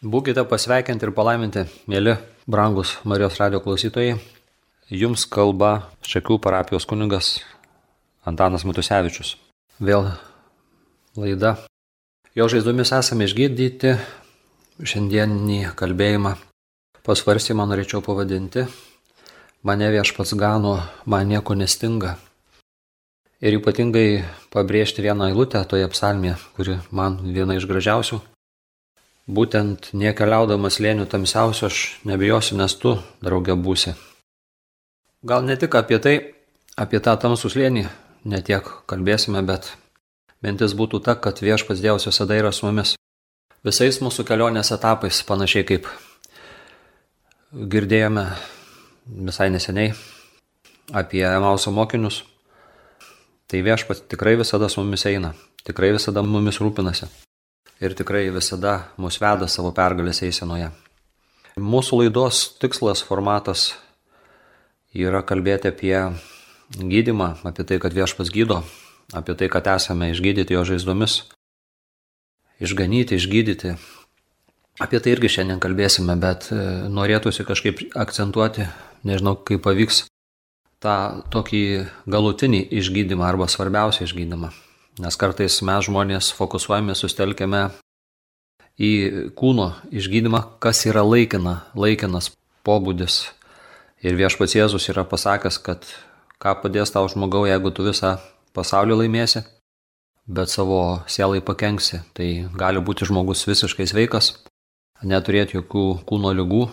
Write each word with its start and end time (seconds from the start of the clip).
Būkite 0.00 0.46
pasveikinti 0.48 1.04
ir 1.04 1.10
palaiminti, 1.12 1.66
mėly, 1.84 2.14
brangus 2.48 2.94
Marijos 3.04 3.34
radio 3.36 3.58
klausytojai. 3.60 4.14
Jums 4.88 5.26
kalba 5.28 5.90
Šakių 6.00 6.38
parapijos 6.40 6.86
kunigas 6.88 7.28
Antanas 8.24 8.64
Matusevičius. 8.64 9.34
Vėl 9.76 10.08
laida. 11.20 11.52
Jo 12.32 12.48
žaizdomis 12.48 12.94
esame 12.96 13.28
išgydyti. 13.28 13.92
Šiandienį 14.80 15.74
kalbėjimą 15.76 16.32
pasvarstymą 17.04 17.68
norėčiau 17.68 18.00
pavadinti. 18.00 18.64
Mane 19.68 19.92
viešpats 19.92 20.32
gano, 20.32 20.78
man 21.04 21.28
nieko 21.28 21.52
nestinga. 21.52 22.16
Ir 23.44 23.60
ypatingai 23.60 24.24
pabrėžti 24.48 25.04
vieną 25.04 25.28
eilutę 25.28 25.60
toje 25.68 25.92
psalmėje, 25.92 26.40
kuri 26.56 26.80
man 26.88 27.20
viena 27.36 27.60
iš 27.60 27.68
gražiausių. 27.68 28.24
Būtent 29.30 29.92
niekeliaudamas 29.94 30.80
lėnių 30.82 31.04
tamsiausio 31.06 31.68
aš 31.68 31.80
nebijosiu, 32.08 32.56
nes 32.58 32.72
tu, 32.82 32.96
draugė, 33.22 33.54
būsi. 33.54 33.92
Gal 35.22 35.44
ne 35.46 35.54
tik 35.60 35.76
apie 35.78 36.00
tai, 36.02 36.14
apie 36.74 36.98
tą 37.04 37.14
tamsų 37.20 37.52
slėnį 37.52 37.84
netiek 38.32 38.66
kalbėsime, 38.90 39.44
bet 39.46 39.70
mintis 40.42 40.74
būtų 40.74 41.02
ta, 41.06 41.14
kad 41.14 41.44
viešpats 41.44 41.84
Dievas 41.84 42.08
visada 42.10 42.40
yra 42.40 42.50
su 42.50 42.66
mumis. 42.66 42.96
Visais 43.62 44.00
mūsų 44.02 44.26
kelionės 44.26 44.72
etapais, 44.74 45.22
panašiai 45.28 45.68
kaip 45.68 45.86
girdėjome 47.54 48.26
visai 49.30 49.50
neseniai 49.54 49.94
apie 50.90 51.22
Emauso 51.28 51.70
mokinius, 51.70 52.24
tai 53.46 53.62
viešpats 53.62 54.08
tikrai 54.10 54.38
visada 54.42 54.72
su 54.72 54.82
mumis 54.82 55.06
eina, 55.06 55.36
tikrai 55.62 55.94
visada 55.94 56.24
mumis 56.26 56.58
rūpinasi 56.58 57.12
ir 57.80 57.96
tikrai 57.96 58.28
visada 58.30 58.90
mus 59.00 59.18
veda 59.20 59.48
savo 59.48 59.72
pergalės 59.76 60.22
eisenoje. 60.26 60.70
Mūsų 61.60 62.04
laidos 62.04 62.44
tikslas, 62.60 63.02
formatas 63.04 63.72
yra 64.94 65.24
kalbėti 65.26 65.70
apie 65.72 65.96
gydimą, 66.76 67.40
apie 67.48 67.66
tai, 67.66 67.80
kad 67.82 67.94
viešpas 67.96 68.30
gydo, 68.32 68.62
apie 69.12 69.34
tai, 69.34 69.50
kad 69.52 69.66
esame 69.74 70.10
išgydyti 70.12 70.54
jo 70.54 70.62
žaizdomis, 70.68 71.24
išganyti, 72.62 73.18
išgydyti. 73.18 73.74
Apie 74.80 75.00
tai 75.02 75.12
irgi 75.12 75.28
šiandien 75.34 75.60
kalbėsime, 75.60 76.14
bet 76.20 76.48
e, 76.54 76.60
norėtųsi 76.88 77.44
kažkaip 77.44 77.82
akcentuoti, 78.00 78.64
nežinau, 79.04 79.34
kaip 79.44 79.60
pavyks, 79.66 80.06
tą 80.80 80.96
tokį 81.34 81.64
galutinį 82.08 82.62
išgydymą 82.80 83.26
arba 83.28 83.50
svarbiausią 83.50 84.06
išgydymą. 84.08 84.54
Nes 84.98 85.16
kartais 85.16 85.60
mes 85.62 85.86
žmonės 85.86 86.32
fokusuojame, 86.34 86.96
sustelkime 86.98 87.68
į 88.80 88.90
kūno 89.38 89.70
išgydymą, 89.94 90.42
kas 90.62 90.82
yra 90.88 91.04
laikina, 91.06 91.60
laikinas 91.78 92.32
pobūdis. 92.66 93.22
Ir 94.02 94.16
viešpats 94.18 94.56
Jėzus 94.56 94.88
yra 94.90 95.04
pasakęs, 95.06 95.60
kad 95.62 95.86
ką 96.40 96.56
padės 96.62 96.90
tau 96.90 97.06
žmogau, 97.12 97.44
jeigu 97.46 97.70
tu 97.70 97.84
visą 97.86 98.16
pasaulį 98.56 99.02
laimėsi, 99.02 99.44
bet 100.26 100.50
savo 100.50 101.00
sielai 101.06 101.42
pakenksi. 101.44 102.02
Tai 102.16 102.28
gali 102.56 102.82
būti 102.82 103.06
žmogus 103.08 103.46
visiškai 103.48 103.86
sveikas, 103.86 104.32
neturėti 105.04 105.60
jokių 105.60 105.84
kūno 106.08 106.32
lygų, 106.34 106.64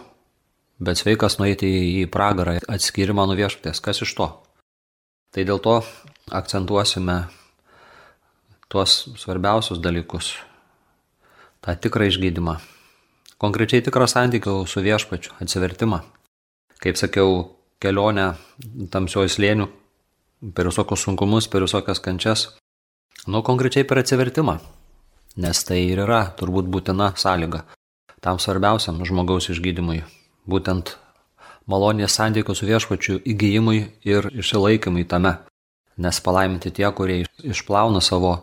bet 0.80 1.02
sveikas 1.02 1.38
nueiti 1.42 1.70
į 2.02 2.06
pragarą, 2.12 2.58
atskirimą 2.66 3.28
nuo 3.28 3.38
viešpatės. 3.38 3.84
Kas 3.84 4.02
iš 4.06 4.16
to? 4.18 4.32
Tai 5.36 5.44
dėl 5.44 5.60
to 5.62 5.82
akcentuosime 6.32 7.26
tuos 8.68 9.08
svarbiausius 9.18 9.80
dalykus. 9.84 10.36
Ta 11.62 11.76
tikrą 11.76 12.08
išgydymą. 12.12 12.58
Konkrečiai 13.38 13.84
tikrą 13.86 14.08
santykių 14.10 14.66
su 14.68 14.82
viešpačiu, 14.82 15.36
atsivertimą. 15.42 16.02
Kaip 16.82 16.98
sakiau, 16.98 17.56
kelionę 17.82 18.34
tamsioj 18.92 19.30
slėnių, 19.30 19.68
per 20.54 20.70
visokius 20.70 21.06
sunkumus, 21.06 21.48
per 21.50 21.66
visokias 21.66 22.02
kančias. 22.02 22.48
Nu, 23.28 23.44
konkrečiai 23.46 23.86
per 23.86 24.02
atsivertimą. 24.02 24.60
Nes 25.38 25.64
tai 25.66 25.84
ir 25.86 26.02
yra 26.06 26.24
turbūt 26.38 26.70
būtina 26.70 27.12
sąlyga 27.18 27.66
tam 28.22 28.40
svarbiausiam 28.40 29.00
žmogaus 29.06 29.50
išgydymui. 29.54 30.02
Būtent 30.50 30.96
malonės 31.70 32.18
santykių 32.18 32.56
su 32.56 32.68
viešpačiu 32.68 33.20
įgyjimui 33.24 33.80
ir 34.08 34.30
išsilaikymui 34.34 35.06
tame. 35.10 35.38
Nes 35.98 36.20
palaiminti 36.22 36.72
tie, 36.72 36.90
kurie 36.94 37.24
išplauna 37.44 38.02
savo 38.02 38.34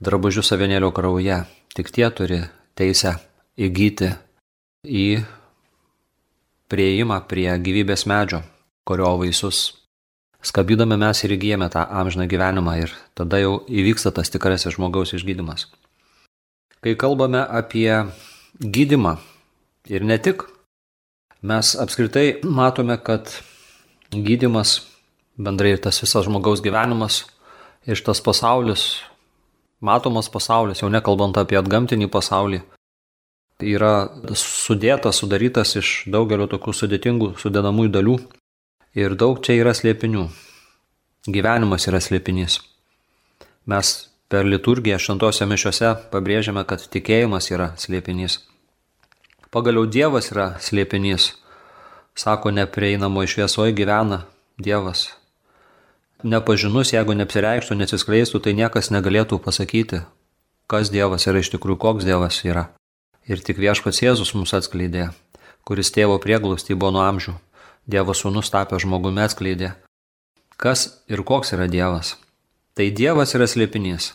drabužius 0.00 0.52
avinėlio 0.56 0.92
krauje, 0.96 1.42
tik 1.76 1.90
tie 1.92 2.08
turi 2.10 2.40
teisę 2.78 3.18
įgyti 3.60 4.14
į 4.84 5.08
prieimą 6.70 7.20
prie 7.28 7.50
gyvybės 7.60 8.06
medžio, 8.08 8.40
kurio 8.88 9.12
vaisius 9.20 9.80
skabydami 10.42 10.96
mes 11.00 11.20
ir 11.24 11.34
įgyjame 11.36 11.68
tą 11.72 11.84
amžiną 12.00 12.26
gyvenimą 12.30 12.76
ir 12.80 12.94
tada 13.18 13.40
jau 13.42 13.60
įvyksta 13.68 14.12
tas 14.16 14.32
tikrasis 14.32 14.76
žmogaus 14.76 15.12
išgydymas. 15.16 15.68
Kai 16.80 16.96
kalbame 16.96 17.42
apie 17.44 17.92
gydimą 18.60 19.18
ir 19.92 20.06
ne 20.06 20.16
tik, 20.16 20.46
mes 21.42 21.74
apskritai 21.76 22.40
matome, 22.44 22.96
kad 22.96 23.28
gydimas, 24.10 24.80
bendrai 25.36 25.74
ir 25.76 25.84
tas 25.84 26.00
visas 26.00 26.24
žmogaus 26.24 26.64
gyvenimas 26.64 27.26
ir 27.84 28.00
šitas 28.00 28.24
pasaulis, 28.24 29.02
matomas 29.80 30.28
pasaulis, 30.32 30.82
jau 30.82 30.90
nekalbant 30.92 31.38
apie 31.40 31.58
atgamtinį 31.60 32.10
pasaulį, 32.12 32.60
yra 33.60 33.94
sudėtas, 34.34 35.20
sudarytas 35.20 35.76
iš 35.76 35.94
daugelio 36.08 36.48
tokių 36.48 36.76
sudėtingų 36.76 37.34
sudedamųjų 37.40 37.92
dalių 37.96 38.18
Ir 38.90 39.12
daug 39.14 39.38
čia 39.38 39.54
yra 39.54 39.70
slėpinių. 39.70 40.24
Gyvenimas 41.30 41.84
yra 41.86 42.00
slėpinys. 42.02 42.56
Mes 43.70 43.90
per 44.26 44.48
liturgiją 44.50 44.96
šventose 44.98 45.46
mišiose 45.46 45.92
pabrėžiame, 46.10 46.64
kad 46.66 46.82
tikėjimas 46.90 47.52
yra 47.54 47.68
slėpinys. 47.78 48.40
Pagaliau 49.54 49.86
Dievas 49.86 50.32
yra 50.32 50.56
slėpinys. 50.58 51.36
Sako, 52.18 52.50
neprieinamo 52.50 53.22
šviesoje 53.22 53.76
gyvena 53.78 54.24
Dievas. 54.58 55.06
Nepažinus, 56.20 56.92
jeigu 56.92 57.14
neapsireikštų, 57.16 57.76
nesiskleistų, 57.80 58.40
tai 58.44 58.52
niekas 58.58 58.90
negalėtų 58.92 59.38
pasakyti, 59.40 60.02
kas 60.68 60.90
Dievas 60.92 61.24
yra 61.30 61.40
iš 61.40 61.52
tikrųjų, 61.54 61.78
koks 61.80 62.08
Dievas 62.08 62.42
yra. 62.44 62.68
Ir 63.24 63.40
tik 63.44 63.60
viešpats 63.62 64.02
Jėzus 64.02 64.34
mums 64.36 64.52
atskleidė, 64.56 65.10
kuris 65.64 65.92
tėvo 65.94 66.18
prieglustį 66.20 66.76
buvo 66.76 66.92
nuo 66.96 67.06
amžių 67.06 67.36
Dievo 67.90 68.12
sūnus 68.14 68.52
tapę 68.52 68.78
žmogumi 68.82 69.22
atskleidė, 69.24 69.72
kas 70.60 71.02
ir 71.08 71.24
koks 71.24 71.54
yra 71.56 71.66
Dievas. 71.70 72.14
Tai 72.76 72.90
Dievas 72.92 73.32
yra 73.34 73.48
slėpinys. 73.48 74.12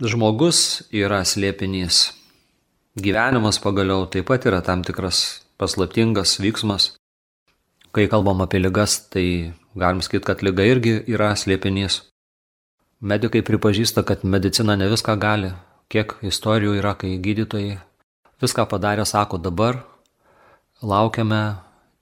Žmogus 0.00 0.84
yra 0.94 1.20
slėpinys. 1.26 2.12
Gyvenimas 2.94 3.58
pagaliau 3.58 4.06
taip 4.06 4.28
pat 4.30 4.46
yra 4.46 4.62
tam 4.62 4.86
tikras 4.86 5.42
paslaptingas 5.58 6.38
vyksmas. 6.38 6.92
Kai 7.94 8.06
kalbam 8.10 8.42
apie 8.42 8.62
ligas, 8.62 8.96
tai 9.10 9.54
galim 9.74 10.02
sakyti, 10.02 10.24
kad 10.28 10.42
lyga 10.46 10.66
irgi 10.66 10.96
yra 11.10 11.32
slėpinys. 11.38 12.02
Medikai 13.04 13.42
pripažįsta, 13.44 14.04
kad 14.06 14.24
medicina 14.24 14.76
ne 14.80 14.88
viską 14.88 15.16
gali. 15.20 15.52
Kiek 15.92 16.16
istorijų 16.24 16.78
yra, 16.80 16.94
kai 16.96 17.18
gydytojai 17.20 17.76
viską 18.42 18.64
padarė, 18.70 19.04
sako 19.04 19.38
dabar, 19.38 19.82
laukiame 20.82 21.42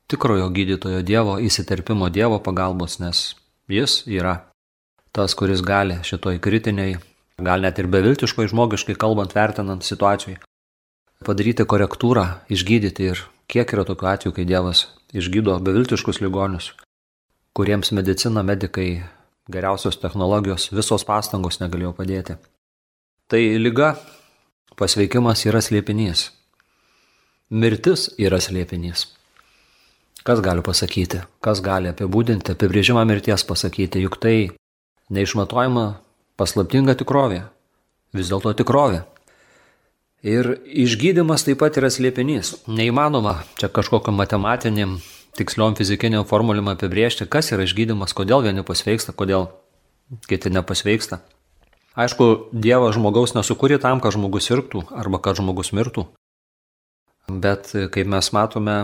tikrojo 0.07 0.49
gydytojo 0.55 1.03
Dievo 1.03 1.39
įsiterpimo 1.43 2.09
Dievo 2.13 2.39
pagalbos, 2.45 3.01
nes 3.03 3.33
Jis 3.73 4.03
yra 4.11 4.35
tas, 5.15 5.35
kuris 5.39 5.63
gali 5.63 6.01
šitoj 6.05 6.41
kritiniai, 6.43 6.97
gal 7.39 7.63
net 7.65 7.79
ir 7.79 7.89
beviltiškai 7.89 8.49
žmogiškai 8.51 8.97
kalbant, 8.99 9.35
vertinant 9.37 9.85
situacijai, 9.87 10.41
padaryti 11.25 11.65
korektūrą, 11.69 12.27
išgydyti 12.53 13.07
ir 13.13 13.23
kiek 13.53 13.73
yra 13.77 13.87
tokių 13.89 14.09
atvejų, 14.13 14.35
kai 14.37 14.47
Dievas 14.49 14.87
išgydo 15.15 15.59
beviltiškus 15.65 16.21
ligonius, 16.25 16.73
kuriems 17.57 17.93
medicina, 17.93 18.43
medikai, 18.43 19.03
geriausios 19.53 19.99
technologijos, 20.01 20.71
visos 20.73 21.05
pastangos 21.05 21.61
negalėjo 21.61 21.93
padėti. 21.97 22.37
Tai 23.29 23.41
lyga, 23.61 23.95
pasveikimas 24.79 25.45
yra 25.49 25.61
slėpinys. 25.65 26.31
Mirtis 27.53 28.09
yra 28.21 28.41
slėpinys. 28.41 29.07
Kas 30.23 30.41
gali 30.41 30.63
pasakyti, 30.63 31.25
kas 31.43 31.61
gali 31.65 31.91
apibūdinti, 31.91 32.55
apibrėžimą 32.55 33.03
mirties 33.09 33.43
pasakyti, 33.45 34.05
juk 34.05 34.21
tai 34.23 34.53
neišmatuojama 35.13 35.87
paslaptinga 36.39 36.95
tikrovė, 37.01 37.43
vis 38.15 38.31
dėlto 38.31 38.55
tikrovė. 38.61 39.03
Ir 40.23 40.53
išgydymas 40.63 41.43
taip 41.43 41.59
pat 41.59 41.77
yra 41.81 41.91
slėpinys. 41.91 42.55
Neįmanoma 42.71 43.41
čia 43.59 43.67
kažkokio 43.75 44.15
matematiniam, 44.15 45.01
tiksliom 45.39 45.77
fizikiniam 45.79 46.27
formulėm 46.29 46.73
apibrėžti, 46.73 47.29
kas 47.31 47.53
yra 47.55 47.67
išgydymas, 47.67 48.15
kodėl 48.17 48.45
vieni 48.45 48.65
pasveiksta, 48.67 49.15
kodėl 49.17 49.49
kiti 50.29 50.53
nepasveiksta. 50.53 51.23
Aišku, 51.93 52.49
Dievas 52.57 52.97
žmogaus 52.97 53.35
nesukūrė 53.37 53.79
tam, 53.81 54.01
kad 54.01 54.15
žmogus 54.17 54.49
sirgtų 54.49 54.87
arba 54.97 55.21
kad 55.21 55.37
žmogus 55.41 55.73
mirtų. 55.77 56.07
Bet 57.29 57.73
kaip 57.93 58.09
mes 58.09 58.29
matome, 58.33 58.77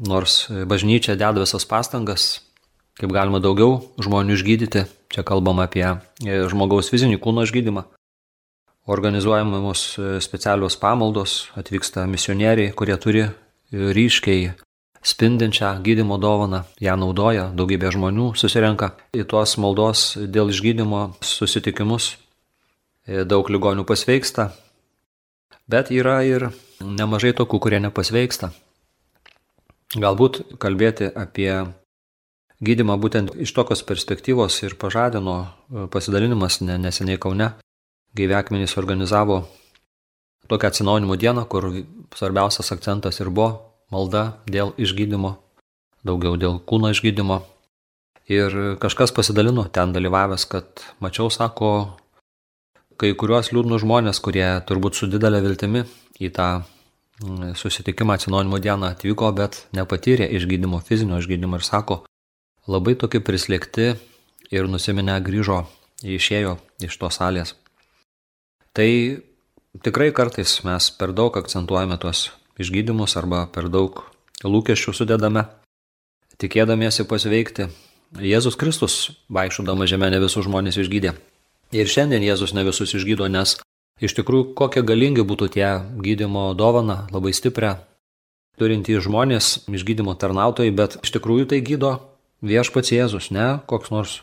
nors 0.00 0.46
bažnyčia 0.48 1.16
deda 1.16 1.44
visas 1.44 1.68
pastangas, 1.68 2.40
kaip 2.96 3.12
galima 3.12 3.40
daugiau 3.44 3.82
žmonių 4.00 4.36
išgydyti, 4.36 4.86
čia 5.12 5.24
kalbam 5.24 5.60
apie 5.64 5.84
žmogaus 6.20 6.88
fizinį 6.92 7.20
kūno 7.20 7.44
išgydymą, 7.44 7.84
organizuojamos 8.88 9.86
specialios 10.24 10.76
pamaldos, 10.80 11.50
atvyksta 11.60 12.06
misionieriai, 12.08 12.72
kurie 12.76 12.96
turi 13.00 13.26
ryškiai 13.72 14.54
spindinčią 15.06 15.82
gydimo 15.82 16.18
dovaną, 16.18 16.64
ją 16.82 16.96
naudoja, 16.98 17.50
daugybė 17.54 17.92
žmonių 17.94 18.32
susirenka 18.34 18.90
į 19.14 19.22
tuos 19.30 19.54
maldos 19.62 20.16
dėl 20.18 20.50
išgydymo 20.50 21.02
susitikimus, 21.22 22.16
daug 23.06 23.46
ligonių 23.46 23.84
pasveiksta, 23.86 24.48
bet 25.70 25.92
yra 25.94 26.18
ir 26.26 26.48
nemažai 26.82 27.30
tokių, 27.38 27.60
kurie 27.62 27.78
nepasveiksta. 27.84 28.50
Galbūt 29.94 30.40
kalbėti 30.58 31.06
apie 31.14 31.52
gydimą 32.58 32.98
būtent 32.98 33.30
iš 33.38 33.54
tokios 33.54 33.84
perspektyvos 33.86 34.58
ir 34.66 34.74
pažadino 34.74 35.36
pasidalinimas 35.94 36.58
neseniai 36.66 37.22
Kaune. 37.22 37.52
Gyvekmenys 38.16 38.74
organizavo 38.80 39.44
tokią 40.50 40.72
atsinaujinimo 40.72 41.14
dieną, 41.20 41.46
kur 41.46 41.70
svarbiausias 42.16 42.72
akcentas 42.74 43.20
ir 43.20 43.30
buvo 43.30 43.65
malda 43.92 44.38
dėl 44.50 44.72
išgydymo, 44.80 45.36
daugiau 46.06 46.38
dėl 46.40 46.58
kūno 46.66 46.92
išgydymo. 46.94 47.42
Ir 48.26 48.78
kažkas 48.82 49.12
pasidalino 49.14 49.68
ten 49.70 49.92
dalyvavęs, 49.94 50.48
kad 50.50 50.82
mačiau, 51.02 51.30
sako, 51.30 51.70
kai 52.98 53.12
kuriuos 53.14 53.52
liūdnus 53.54 53.84
žmonės, 53.84 54.18
kurie 54.24 54.46
turbūt 54.66 54.98
su 54.98 55.06
didelė 55.10 55.42
viltimi 55.44 55.84
į 56.18 56.32
tą 56.34 56.48
mm, 56.58 57.54
susitikimą 57.58 58.16
atsinaujinimo 58.16 58.58
dieną 58.62 58.90
atvyko, 58.96 59.30
bet 59.36 59.60
nepatyrė 59.78 60.26
išgydymo, 60.40 60.82
fizinio 60.82 61.20
išgydymo 61.22 61.60
ir 61.60 61.66
sako, 61.66 62.00
labai 62.66 62.96
tokie 62.98 63.22
prislėgti 63.22 63.92
ir 64.50 64.66
nusiminę 64.70 65.20
grįžo, 65.22 65.62
išėjo 66.02 66.56
iš 66.82 66.98
tos 66.98 67.20
salės. 67.20 67.54
Tai 68.76 68.90
tikrai 69.86 70.10
kartais 70.16 70.58
mes 70.66 70.90
per 70.98 71.14
daug 71.16 71.36
akcentuojame 71.38 72.00
tuos 72.02 72.26
išgydymus 72.60 73.16
arba 73.18 73.46
per 73.52 73.68
daug 73.72 74.02
lūkesčių 74.44 74.94
sudedame, 74.96 75.46
tikėdamiesi 76.40 77.06
pasveikti. 77.08 77.70
Jėzus 78.16 78.56
Kristus 78.56 78.96
vaikščiodama 79.32 79.88
žemė 79.90 80.12
ne 80.14 80.20
visus 80.22 80.46
žmonės 80.46 80.78
išgydė. 80.80 81.16
Ir 81.74 81.90
šiandien 81.90 82.22
Jėzus 82.22 82.54
ne 82.54 82.62
visus 82.66 82.94
išgydo, 82.94 83.26
nes 83.28 83.56
iš 84.00 84.14
tikrųjų 84.18 84.54
kokie 84.58 84.84
galingi 84.86 85.24
būtų 85.26 85.50
tie 85.56 85.70
gydimo 85.98 86.52
dovana, 86.54 87.06
labai 87.10 87.34
stiprią, 87.34 87.74
turintys 88.60 89.02
žmonės, 89.08 89.66
išgydymo 89.66 90.14
tarnautojai, 90.14 90.70
bet 90.70 91.00
iš 91.02 91.16
tikrųjų 91.18 91.50
tai 91.50 91.60
gydo 91.66 91.96
viešpats 92.46 92.94
Jėzus, 92.94 93.32
ne 93.34 93.56
koks 93.66 93.90
nors 93.90 94.20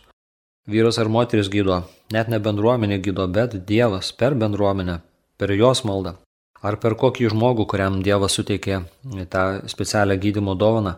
vyras 0.70 1.02
ar 1.02 1.12
moteris 1.12 1.52
gydo, 1.52 1.84
net 2.14 2.32
ne 2.32 2.40
bendruomenė 2.40 3.02
gydo, 3.04 3.28
bet 3.28 3.60
Dievas 3.68 4.14
per 4.16 4.38
bendruomenę, 4.40 5.02
per 5.38 5.52
jos 5.52 5.84
maldą 5.84 6.16
ar 6.64 6.80
per 6.80 6.96
kokį 7.00 7.32
žmogų, 7.34 7.68
kuriam 7.70 8.00
Dievas 8.06 8.38
suteikė 8.38 8.84
tą 9.32 9.44
specialią 9.72 10.18
gydimo 10.20 10.56
dovaną. 10.56 10.98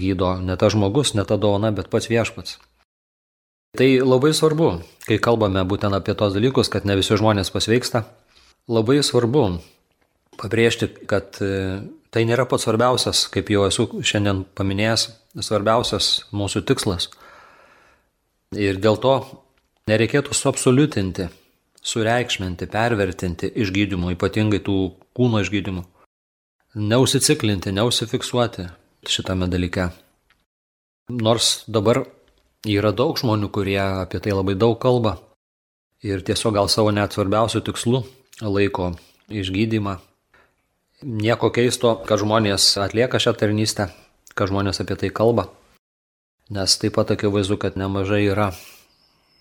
Gydo 0.00 0.34
ne 0.40 0.56
ta 0.56 0.70
žmogus, 0.72 1.14
ne 1.16 1.24
ta 1.28 1.36
dovana, 1.40 1.72
bet 1.76 1.90
pats 1.92 2.08
viešpats. 2.08 2.58
Tai 3.76 3.88
labai 4.02 4.32
svarbu, 4.34 4.70
kai 5.06 5.20
kalbame 5.22 5.62
būtent 5.68 5.94
apie 5.94 6.14
tos 6.18 6.34
dalykus, 6.34 6.70
kad 6.72 6.86
ne 6.88 6.96
visi 6.98 7.16
žmonės 7.16 7.52
pasveiksta. 7.54 8.02
Labai 8.70 8.98
svarbu 9.06 9.44
pabrėžti, 10.40 10.88
kad 11.10 11.38
e, 11.44 11.80
tai 12.10 12.24
nėra 12.26 12.46
pats 12.50 12.66
svarbiausias, 12.66 13.26
kaip 13.32 13.52
jau 13.52 13.66
esu 13.68 13.86
šiandien 14.02 14.42
paminėjęs, 14.58 15.06
svarbiausias 15.46 16.10
mūsų 16.34 16.64
tikslas. 16.66 17.10
Ir 18.58 18.80
dėl 18.82 18.98
to 18.98 19.14
nereikėtų 19.90 20.34
suabsoliutinti 20.34 21.28
sureikšminti, 21.86 22.68
pervertinti 22.70 23.50
išgydymų, 23.62 24.14
ypatingai 24.16 24.60
tų 24.64 24.76
kūno 25.16 25.40
išgydymų. 25.44 25.84
Neusiciklinti, 26.80 27.72
neusifiksuoti 27.74 28.68
šitame 29.08 29.48
dalyke. 29.50 29.88
Nors 31.10 31.64
dabar 31.66 32.04
yra 32.68 32.92
daug 32.94 33.18
žmonių, 33.18 33.50
kurie 33.50 33.80
apie 33.80 34.20
tai 34.22 34.36
labai 34.36 34.54
daug 34.54 34.78
kalba 34.78 35.16
ir 36.04 36.22
tiesiog 36.24 36.54
gal 36.56 36.68
savo 36.70 36.92
net 36.94 37.16
svarbiausių 37.16 37.64
tikslų 37.66 38.04
laiko 38.46 38.92
išgydymą. 39.28 39.98
Nieko 41.00 41.48
keisto, 41.50 41.94
kad 42.04 42.20
žmonės 42.20 42.74
atlieka 42.80 43.18
šią 43.20 43.32
tarnystę, 43.40 43.88
kad 44.36 44.52
žmonės 44.52 44.82
apie 44.84 44.98
tai 45.00 45.08
kalba, 45.08 45.48
nes 46.52 46.76
taip 46.76 46.94
pat 46.98 47.14
akivaizdu, 47.16 47.56
kad 47.56 47.78
nemažai 47.80 48.26
yra 48.28 48.50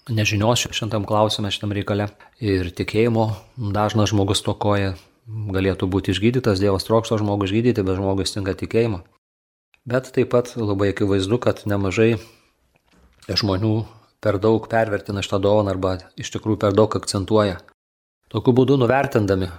nežinios 0.10 0.66
šitam 0.76 1.06
klausime, 1.06 1.52
šitam 1.54 1.74
reikale. 1.76 2.10
Ir 2.42 2.72
tikėjimo 2.76 3.30
dažnas 3.58 4.12
žmogus 4.12 4.42
tokoja, 4.46 4.96
galėtų 5.30 5.90
būti 5.90 6.14
išgydytas, 6.14 6.62
Dievas 6.62 6.88
trokšto 6.88 7.20
žmogų 7.22 7.50
išgydyti, 7.50 7.86
bet 7.86 8.00
žmogui 8.00 8.26
stinga 8.28 8.56
tikėjimo. 8.58 9.04
Bet 9.90 10.12
taip 10.14 10.32
pat 10.34 10.54
labai 10.58 10.92
akivaizdu, 10.94 11.40
kad 11.42 11.64
nemažai 11.70 12.18
žmonių 13.30 13.74
per 14.24 14.40
daug 14.42 14.66
pervertina 14.70 15.24
šitą 15.24 15.40
dovaną 15.44 15.74
arba 15.74 15.98
iš 16.20 16.34
tikrųjų 16.36 16.60
per 16.62 16.76
daug 16.76 16.96
akcentuoja. 17.00 17.60
Tokiu 18.30 18.54
būdu 18.54 18.78
nuvertindami 18.78 19.50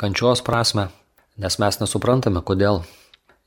kančios 0.00 0.42
prasme, 0.44 0.88
nes 1.40 1.60
mes 1.62 1.80
nesuprantame, 1.80 2.42
kodėl 2.42 2.82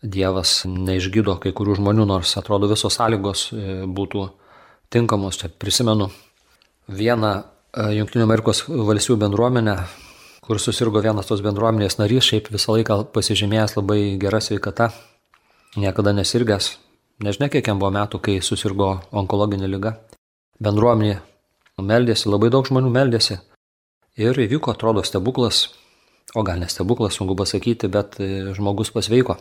Dievas 0.04 0.66
neišgydo 0.68 1.38
kai 1.40 1.54
kurių 1.56 1.78
žmonių, 1.80 2.04
nors 2.10 2.34
atrodo 2.36 2.68
visos 2.68 2.98
sąlygos 2.98 3.44
e, 3.56 3.76
būtų 3.88 4.26
tinkamos. 4.92 5.38
Čia 5.40 5.48
prisimenu 5.48 6.10
vieną 6.88 7.32
e, 7.38 7.44
Junktinių 7.98 8.26
Amerikos 8.28 8.64
valstybių 8.68 9.18
bendruomenę, 9.26 9.76
kur 10.44 10.60
susirgo 10.60 11.02
vienas 11.04 11.30
tos 11.30 11.44
bendruomenės 11.46 11.98
narys, 12.00 12.28
šiaip 12.28 12.50
visą 12.54 12.76
laiką 12.76 13.00
pasižymėjęs 13.16 13.78
labai 13.78 14.18
gera 14.22 14.42
sveikata, 14.44 14.92
niekada 15.80 16.14
nesirgęs, 16.14 16.74
nežinia 17.24 17.50
kiek 17.54 17.68
jam 17.68 17.80
buvo 17.80 17.94
metų, 17.96 18.20
kai 18.20 18.40
susirgo 18.44 18.98
onkologinė 19.12 19.70
lyga. 19.72 19.96
Bendruomenė 20.64 21.22
meldėsi, 21.82 22.30
labai 22.30 22.52
daug 22.54 22.68
žmonių 22.68 22.92
meldėsi 22.94 23.40
ir 24.20 24.38
įvyko, 24.38 24.76
atrodo, 24.76 25.04
stebuklas, 25.04 25.70
o 26.36 26.44
gal 26.46 26.60
ne 26.62 26.70
stebuklas, 26.70 27.18
sunku 27.18 27.36
pasakyti, 27.40 27.90
bet 27.90 28.20
e, 28.20 28.54
žmogus 28.54 28.94
pasveiko. 28.94 29.40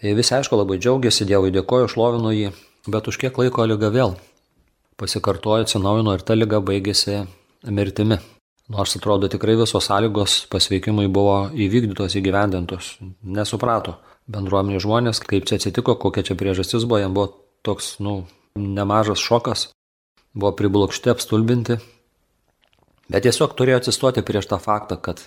E, 0.00 0.14
visi 0.16 0.34
aišku 0.38 0.56
labai 0.56 0.78
džiaugiasi, 0.80 1.26
Dievui 1.28 1.52
dėkoju, 1.52 1.90
šlovinu 1.92 2.32
jį, 2.32 2.52
bet 2.88 3.10
už 3.10 3.20
kiek 3.20 3.36
laiko 3.36 3.66
lyga 3.68 3.92
vėl 3.92 4.16
pasikartojo, 5.00 5.64
atsinaujino 5.64 6.14
ir 6.16 6.24
ta 6.26 6.36
lyga 6.36 6.60
baigėsi 6.64 7.22
mirtimi. 7.68 8.20
Nors 8.70 8.94
atrodo 8.94 9.26
tikrai 9.32 9.56
visos 9.58 9.88
sąlygos 9.88 10.44
pasveikimui 10.52 11.08
buvo 11.10 11.48
įvykdytos, 11.50 12.14
įgyvendintos. 12.20 12.92
Nesuprato 13.26 13.96
bendruomenė 14.30 14.78
žmonės, 14.84 15.22
kaip 15.26 15.48
čia 15.48 15.58
atsitiko, 15.58 15.96
kokia 15.98 16.22
čia 16.28 16.36
priežastis 16.38 16.86
buvo, 16.86 17.00
jam 17.02 17.16
buvo 17.16 17.32
toks, 17.66 17.96
nu, 18.04 18.20
nemažas 18.54 19.18
šokas, 19.18 19.66
buvo 20.34 20.52
priblokšti, 20.58 21.10
apstulbinti. 21.10 21.80
Bet 23.10 23.26
tiesiog 23.26 23.56
turėjo 23.58 23.80
atsistoti 23.80 24.22
prieš 24.22 24.46
tą 24.52 24.60
faktą, 24.62 25.00
kad 25.02 25.24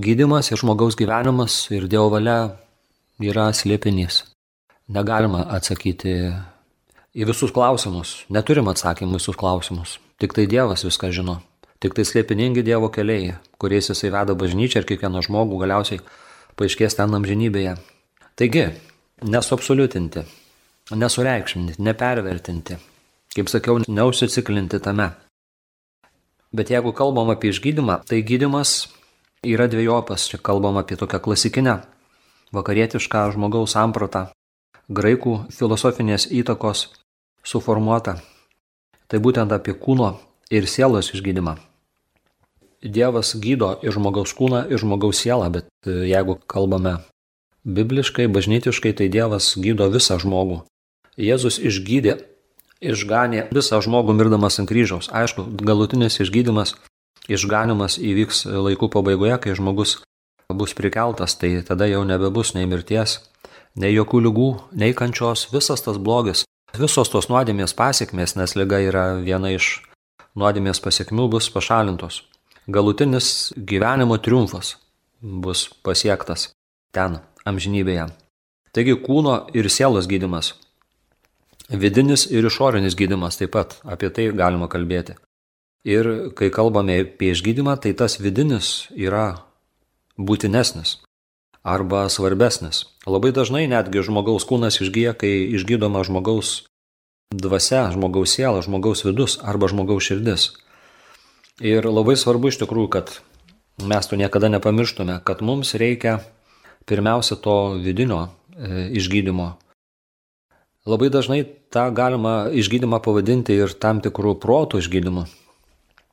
gydimas 0.00 0.52
ir 0.52 0.60
žmogaus 0.60 0.98
gyvenimas 1.00 1.62
ir 1.72 1.88
Dievo 1.88 2.10
valia 2.12 2.58
yra 3.24 3.48
slėpinys. 3.56 4.26
Negalima 4.92 5.46
atsakyti 5.56 6.12
į 7.14 7.26
visus 7.28 7.52
klausimus. 7.54 8.24
Neturim 8.30 8.70
atsakymų 8.70 9.16
į 9.16 9.20
visus 9.20 9.38
klausimus. 9.38 9.98
Tik 10.20 10.34
tai 10.36 10.46
Dievas 10.50 10.84
viską 10.86 11.10
žino. 11.14 11.40
Tik 11.80 11.96
tai 11.96 12.04
slėpiningi 12.04 12.62
Dievo 12.66 12.90
keliai, 12.92 13.34
kuriais 13.60 13.88
jisai 13.88 14.12
veda 14.12 14.36
bažnyčią 14.36 14.82
ir 14.82 14.88
kiekvieną 14.88 15.22
žmogų 15.24 15.62
galiausiai 15.62 16.02
paaiškės 16.60 16.98
ten 16.98 17.16
amžinybėje. 17.16 17.78
Taigi, 18.36 18.66
nesuabsoliutinti, 19.24 20.26
nesureikšminti, 20.92 21.80
nepervertinti. 21.80 22.76
Kaip 23.32 23.48
sakiau, 23.48 23.80
neusiciklinti 23.88 24.80
tame. 24.82 25.12
Bet 26.52 26.72
jeigu 26.74 26.92
kalbam 26.92 27.30
apie 27.32 27.52
išgydymą, 27.54 28.02
tai 28.04 28.20
gydimas 28.26 28.90
yra 29.46 29.70
dviejopas. 29.70 30.26
Čia 30.28 30.42
kalbam 30.42 30.76
apie 30.82 30.98
tokią 31.00 31.22
klasikinę 31.22 31.78
vakarietišką 32.52 33.28
žmogaus 33.36 33.76
sampratą, 33.76 34.26
graikų 34.90 35.36
filosofinės 35.54 36.26
įtakos 36.34 36.88
suformuota. 37.44 38.18
Tai 39.10 39.18
būtent 39.18 39.52
apie 39.52 39.74
kūno 39.74 40.14
ir 40.50 40.66
sielos 40.70 41.12
išgydymą. 41.14 41.56
Dievas 42.80 43.34
gydo 43.36 43.74
ir 43.84 43.92
žmogaus 43.92 44.32
kūną, 44.36 44.64
ir 44.72 44.80
žmogaus 44.80 45.20
sielą, 45.20 45.50
bet 45.52 45.68
e, 45.84 46.06
jeigu 46.08 46.38
kalbame 46.48 47.00
bibliškai, 47.64 48.28
bažnytiškai, 48.32 48.94
tai 48.96 49.10
Dievas 49.12 49.52
gydo 49.60 49.90
visą 49.92 50.16
žmogų. 50.22 50.62
Jėzus 51.20 51.58
išgydė, 51.60 52.16
išganė 52.80 53.50
visą 53.52 53.82
žmogų 53.84 54.16
mirdamas 54.16 54.56
ant 54.62 54.70
kryžiaus. 54.70 55.10
Aišku, 55.12 55.44
galutinis 55.60 56.16
išgydymas, 56.24 56.74
išganimas 57.28 57.98
įvyks 58.00 58.46
laikų 58.48 58.88
pabaigoje, 58.94 59.36
kai 59.44 59.56
žmogus 59.58 59.98
bus 60.48 60.72
prikeltas, 60.74 61.36
tai 61.36 61.60
tada 61.66 61.86
jau 61.90 62.02
nebebus 62.08 62.54
nei 62.56 62.64
mirties, 62.66 63.20
nei 63.76 63.92
jokių 63.92 64.24
lygų, 64.26 64.50
nei 64.72 64.96
kančios, 64.96 65.50
visas 65.52 65.84
tas 65.84 66.00
blogis, 66.00 66.46
visos 66.78 67.10
tos 67.10 67.28
nuodėmės 67.30 67.74
pasiekmės, 67.74 68.36
nes 68.36 68.54
lyga 68.56 68.80
yra 68.84 69.04
viena 69.22 69.50
iš 69.54 69.80
nuodėmės 70.38 70.80
pasiekmių, 70.82 71.28
bus 71.32 71.50
pašalintos. 71.50 72.22
Galutinis 72.70 73.52
gyvenimo 73.56 74.18
triumfas 74.22 74.76
bus 75.20 75.68
pasiektas 75.82 76.50
ten, 76.94 77.18
amžinybėje. 77.44 78.10
Taigi 78.70 78.94
kūno 79.02 79.48
ir 79.56 79.66
sielos 79.70 80.06
gydimas. 80.06 80.54
Vidinis 81.70 82.26
ir 82.30 82.46
išorinis 82.46 82.96
gydimas 82.98 83.38
taip 83.38 83.52
pat, 83.54 83.78
apie 83.84 84.10
tai 84.10 84.30
galima 84.34 84.68
kalbėti. 84.70 85.16
Ir 85.86 86.30
kai 86.36 86.50
kalbame 86.52 87.00
apie 87.02 87.30
išgydymą, 87.34 87.78
tai 87.80 87.94
tas 87.96 88.18
vidinis 88.20 88.90
yra 88.94 89.40
būtinesnis 90.18 90.98
arba 91.62 92.08
svarbesnis. 92.08 92.86
Labai 93.06 93.32
dažnai 93.36 93.66
netgi 93.68 94.02
žmogaus 94.04 94.46
kūnas 94.48 94.80
išgyja, 94.80 95.14
kai 95.18 95.32
išgydoma 95.56 96.02
žmogaus 96.06 96.64
dvasia, 97.30 97.88
žmogaus 97.94 98.34
siela, 98.34 98.62
žmogaus 98.64 99.04
vidus 99.04 99.38
arba 99.42 99.70
žmogaus 99.70 100.08
širdis. 100.08 100.50
Ir 101.60 101.84
labai 101.84 102.16
svarbu 102.16 102.50
iš 102.50 102.60
tikrųjų, 102.62 102.88
kad 102.92 103.12
mes 103.84 104.08
to 104.08 104.16
niekada 104.16 104.48
nepamirštume, 104.48 105.20
kad 105.24 105.42
mums 105.44 105.74
reikia 105.76 106.20
pirmiausia 106.88 107.36
to 107.36 107.76
vidinio 107.80 108.26
e, 108.26 108.88
išgydymo. 108.96 109.52
Labai 110.88 111.10
dažnai 111.12 111.44
tą 111.68 111.90
galima 111.92 112.48
išgydymą 112.56 113.02
pavadinti 113.04 113.52
ir 113.52 113.76
tam 113.76 114.00
tikrų 114.00 114.38
protų 114.40 114.80
išgydymu 114.80 115.26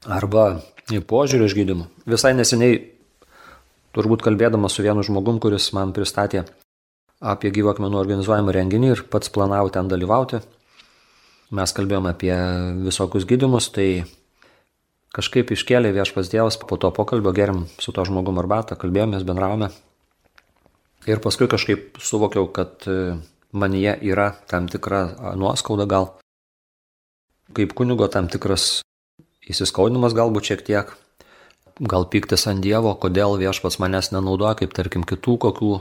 arba 0.06 0.60
požiūrių 0.88 1.48
išgydymu. 1.48 1.88
Visai 2.08 2.34
neseniai 2.36 2.97
turbūt 3.98 4.22
kalbėdamas 4.26 4.78
su 4.78 4.86
vienu 4.86 5.02
žmogum, 5.06 5.42
kuris 5.42 5.72
man 5.74 5.94
pristatė 5.96 6.46
apie 7.18 7.50
gyvo 7.54 7.72
akmenų 7.74 7.98
organizuojamą 7.98 8.54
renginį 8.54 8.92
ir 8.94 9.04
pats 9.10 9.32
planavo 9.34 9.72
ten 9.74 9.90
dalyvauti. 9.90 10.44
Mes 11.58 11.74
kalbėjome 11.74 12.12
apie 12.14 12.34
visokius 12.86 13.26
gydimus, 13.26 13.72
tai 13.74 14.06
kažkaip 15.16 15.54
iškėlė 15.56 15.94
viešpas 15.96 16.30
Dievas, 16.30 16.60
po 16.60 16.78
to 16.78 16.92
pokalbio 16.94 17.34
gerim 17.34 17.66
su 17.82 17.96
to 17.96 18.06
žmogum 18.06 18.38
arbatą, 18.44 18.78
kalbėjomės, 18.78 19.26
bendravome. 19.26 19.72
Ir 21.08 21.24
paskui 21.24 21.48
kažkaip 21.50 21.98
suvokiau, 22.04 22.50
kad 22.52 22.84
e, 22.86 23.16
manyje 23.56 23.96
yra 24.12 24.34
tam 24.52 24.68
tikra 24.70 25.34
nuoskauda 25.40 25.88
gal, 25.90 26.12
kaip 27.56 27.74
kunigo 27.74 28.10
tam 28.12 28.28
tikras 28.30 28.84
įsiskaudinimas 29.48 30.14
galbūt 30.18 30.52
šiek 30.52 30.66
tiek, 30.68 30.92
gal 31.80 32.08
piktis 32.10 32.48
ant 32.50 32.64
Dievo, 32.64 32.94
kodėl 32.98 33.38
viešpats 33.40 33.80
manęs 33.82 34.12
nenaudoja, 34.14 34.56
kaip 34.62 34.74
tarkim 34.74 35.06
kitų 35.08 35.38
kokių 35.46 35.72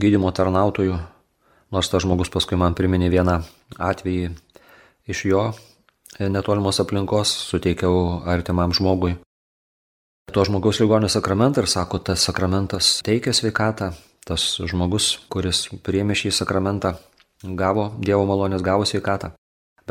gydimo 0.00 0.30
tarnautojų, 0.34 0.98
nors 1.70 1.90
tas 1.90 2.04
žmogus 2.04 2.30
paskui 2.32 2.58
man 2.58 2.76
priminė 2.78 3.10
vieną 3.12 3.40
atvejį 3.78 4.30
iš 5.10 5.24
jo 5.26 5.50
netolimos 6.18 6.80
aplinkos, 6.82 7.32
suteikiau 7.50 8.22
artimam 8.28 8.74
žmogui. 8.74 9.16
To 10.30 10.44
žmogaus 10.46 10.78
ligonio 10.82 11.08
sakramentą 11.10 11.64
ir 11.64 11.70
sako, 11.70 11.98
tas 11.98 12.22
sakramentas 12.26 12.98
teikia 13.06 13.34
sveikatą, 13.34 13.92
tas 14.26 14.44
žmogus, 14.62 15.16
kuris 15.32 15.68
priėmė 15.82 16.14
šį 16.18 16.34
sakramentą, 16.34 16.94
gavo 17.42 17.90
Dievo 17.98 18.26
malonės, 18.28 18.62
gavo 18.62 18.86
sveikatą. 18.86 19.32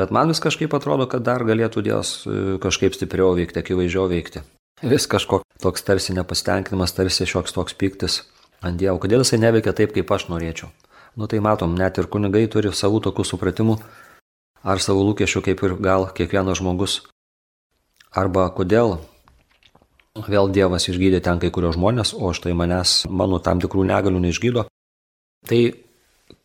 Bet 0.00 0.12
man 0.14 0.30
vis 0.32 0.40
kažkaip 0.40 0.72
atrodo, 0.72 1.04
kad 1.10 1.26
dar 1.26 1.44
galėtų 1.44 1.82
Dievas 1.84 2.14
e, 2.24 2.56
kažkaip 2.62 2.96
stipriau 2.96 3.34
veikti, 3.36 3.60
akivaizdžiau 3.60 4.06
veikti. 4.08 4.40
Vis 4.82 5.04
kažkoks 5.06 5.44
toks 5.60 5.82
tarsi 5.84 6.14
nepasitenkinimas, 6.16 6.94
tarsi 6.96 7.26
šioks 7.28 7.52
toks 7.52 7.74
piktis 7.76 8.22
ant 8.64 8.80
Dievo. 8.80 8.96
Kodėl 9.02 9.20
jisai 9.20 9.36
neveikia 9.42 9.74
taip, 9.76 9.92
kaip 9.92 10.08
aš 10.08 10.30
norėčiau? 10.32 10.70
Nu 11.20 11.28
tai 11.28 11.42
matom, 11.44 11.74
net 11.76 11.98
ir 12.00 12.08
kunigai 12.08 12.46
turi 12.48 12.72
savų 12.72 13.02
tokių 13.04 13.26
supratimų 13.28 13.76
ar 14.64 14.80
savo 14.80 15.04
lūkesčių, 15.04 15.42
kaip 15.44 15.64
ir 15.66 15.74
gal 15.84 16.08
kiekvienas 16.16 16.62
žmogus. 16.62 16.94
Arba 18.16 18.46
kodėl 18.56 18.96
vėl 20.16 20.48
Dievas 20.48 20.88
išgydė 20.88 21.20
ten 21.28 21.44
kai 21.44 21.52
kurios 21.52 21.76
žmonės, 21.76 22.14
o 22.16 22.32
štai 22.32 22.56
manęs, 22.56 23.04
mano 23.04 23.36
tam 23.38 23.60
tikrų 23.60 23.84
negalių 23.84 24.24
neišgydo. 24.24 24.64
Tai, 25.44 25.60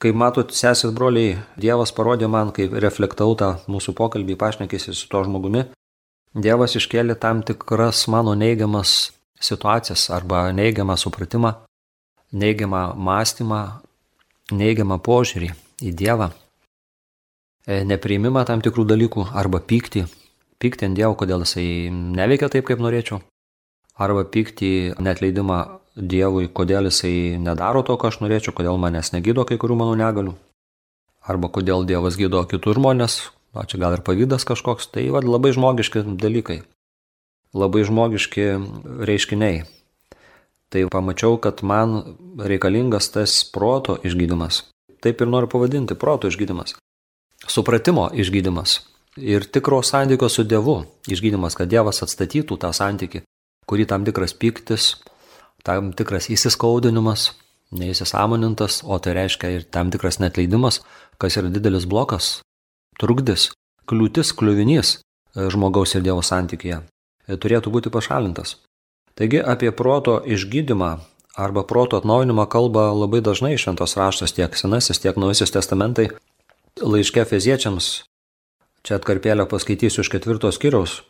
kaip 0.04 0.20
matot, 0.20 0.52
sesės 0.52 0.92
broliai, 0.92 1.40
Dievas 1.56 1.96
parodė 1.96 2.28
man, 2.28 2.52
kai 2.52 2.68
reflektau 2.68 3.32
tą 3.40 3.56
mūsų 3.72 3.96
pokalbį, 3.96 4.36
pašnekėsi 4.44 4.92
su 4.92 5.08
to 5.08 5.24
žmogumi, 5.24 5.70
Dievas 6.36 6.74
iškėlė 6.76 7.16
tam 7.16 7.40
tikras 7.48 8.10
mano 8.12 8.34
neigiamas 8.36 9.14
situacijas 9.40 10.10
arba 10.12 10.50
neigiamą 10.52 10.98
supratimą, 11.00 11.54
neigiamą 12.36 12.82
mąstymą, 13.00 13.60
neigiamą 14.52 14.98
požiūrį 15.06 15.54
į 15.88 15.94
Dievą, 15.96 16.28
e, 17.68 17.84
nepriimimą 17.88 18.44
tam 18.50 18.64
tikrų 18.66 18.84
dalykų 18.92 19.30
arba 19.32 19.62
pyktį, 19.64 20.04
pyktį 20.60 20.90
ant 20.90 21.00
Dievo, 21.00 21.16
kodėl 21.16 21.46
jisai 21.46 21.88
neveikia 21.92 22.52
taip, 22.52 22.68
kaip 22.68 22.84
norėčiau, 22.84 23.22
arba 23.96 24.26
pyktį 24.28 25.00
netleidimą 25.00 25.62
Dievui, 25.96 26.50
kodėl 26.52 26.90
jisai 26.90 27.40
nedaro 27.40 27.86
to, 27.88 27.96
ką 27.96 28.12
aš 28.12 28.20
norėčiau, 28.20 28.52
kodėl 28.52 28.76
manęs 28.76 29.14
negydo 29.16 29.48
kai 29.48 29.56
kurių 29.56 29.80
mano 29.80 29.96
negalių, 29.96 30.36
arba 31.24 31.48
kodėl 31.48 31.88
Dievas 31.88 32.20
gydo 32.20 32.44
kitus 32.44 32.76
žmonės, 32.76 33.20
o 33.56 33.64
čia 33.64 33.80
gal 33.80 33.96
ir 33.96 34.04
pavydas 34.04 34.44
kažkoks, 34.48 34.92
tai 34.92 35.08
vad 35.14 35.24
labai 35.24 35.54
žmogiški 35.56 36.04
dalykai, 36.20 36.60
labai 37.56 37.86
žmogiški 37.88 38.48
reiškiniai. 39.08 39.64
Tai 40.74 40.82
pamačiau, 40.92 41.38
kad 41.40 41.62
man 41.64 42.18
reikalingas 42.42 43.08
tas 43.14 43.38
proto 43.48 43.96
išgydymas. 44.04 44.66
Taip 45.00 45.22
ir 45.22 45.30
noriu 45.30 45.48
pavadinti- 45.48 45.96
proto 46.04 46.28
išgydymas. 46.28 46.76
Supratimo 47.48 48.10
išgydymas. 48.12 48.80
Ir 49.16 49.46
tikro 49.46 49.80
santykio 49.82 50.30
su 50.30 50.44
Dievu 50.44 50.84
išgydymas, 51.08 51.56
kad 51.56 51.70
Dievas 51.70 52.02
atstatytų 52.02 52.58
tą 52.58 52.74
santyki, 52.74 53.22
kurį 53.68 53.88
tam 53.88 54.04
tikras 54.04 54.34
piktis, 54.34 54.96
tam 55.64 55.94
tikras 55.94 56.28
įsiskaudinimas, 56.28 57.32
neįsisamonintas, 57.72 58.84
o 58.84 59.00
tai 59.00 59.14
reiškia 59.14 59.50
ir 59.56 59.64
tam 59.64 59.92
tikras 59.92 60.20
netleidimas, 60.20 60.82
kas 61.18 61.38
yra 61.38 61.50
didelis 61.50 61.86
blokas 61.86 62.45
trukdis, 63.02 63.52
kliūtis, 63.90 64.34
kliuvinys 64.38 64.98
e, 64.98 65.50
žmogaus 65.54 65.96
ir 65.96 66.06
Dievo 66.06 66.24
santykėje 66.26 66.82
e, 66.82 67.38
turėtų 67.38 67.74
būti 67.74 67.92
pašalintas. 67.94 68.58
Taigi 69.16 69.40
apie 69.40 69.72
proto 69.72 70.20
išgydymą 70.20 70.92
arba 71.40 71.64
proto 71.68 72.00
atnaujinimą 72.00 72.48
kalba 72.52 72.90
labai 72.96 73.22
dažnai 73.24 73.56
šventos 73.60 73.96
raštas 74.00 74.36
tiek 74.36 74.56
Senasis, 74.56 75.00
tiek 75.00 75.16
Naujasis 75.20 75.52
testamentai. 75.56 76.10
Laiške 76.76 77.24
feziečiams, 77.24 78.04
čia 78.84 78.98
atkarpėlę 79.00 79.46
paskaitysiu 79.48 80.04
iš 80.04 80.12
ketvirtos 80.12 80.60
kiriaus, 80.60 81.04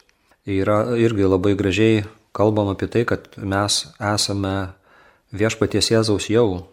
yra 0.45 0.93
irgi 1.01 1.25
labai 1.25 1.55
gražiai 1.57 2.03
kalbam 2.37 2.69
apie 2.69 2.89
tai, 2.91 3.01
kad 3.09 3.25
mes 3.37 3.85
esame 3.97 4.75
viešpaties 5.33 5.89
Jėzaus 5.93 6.29
jau 6.29 6.67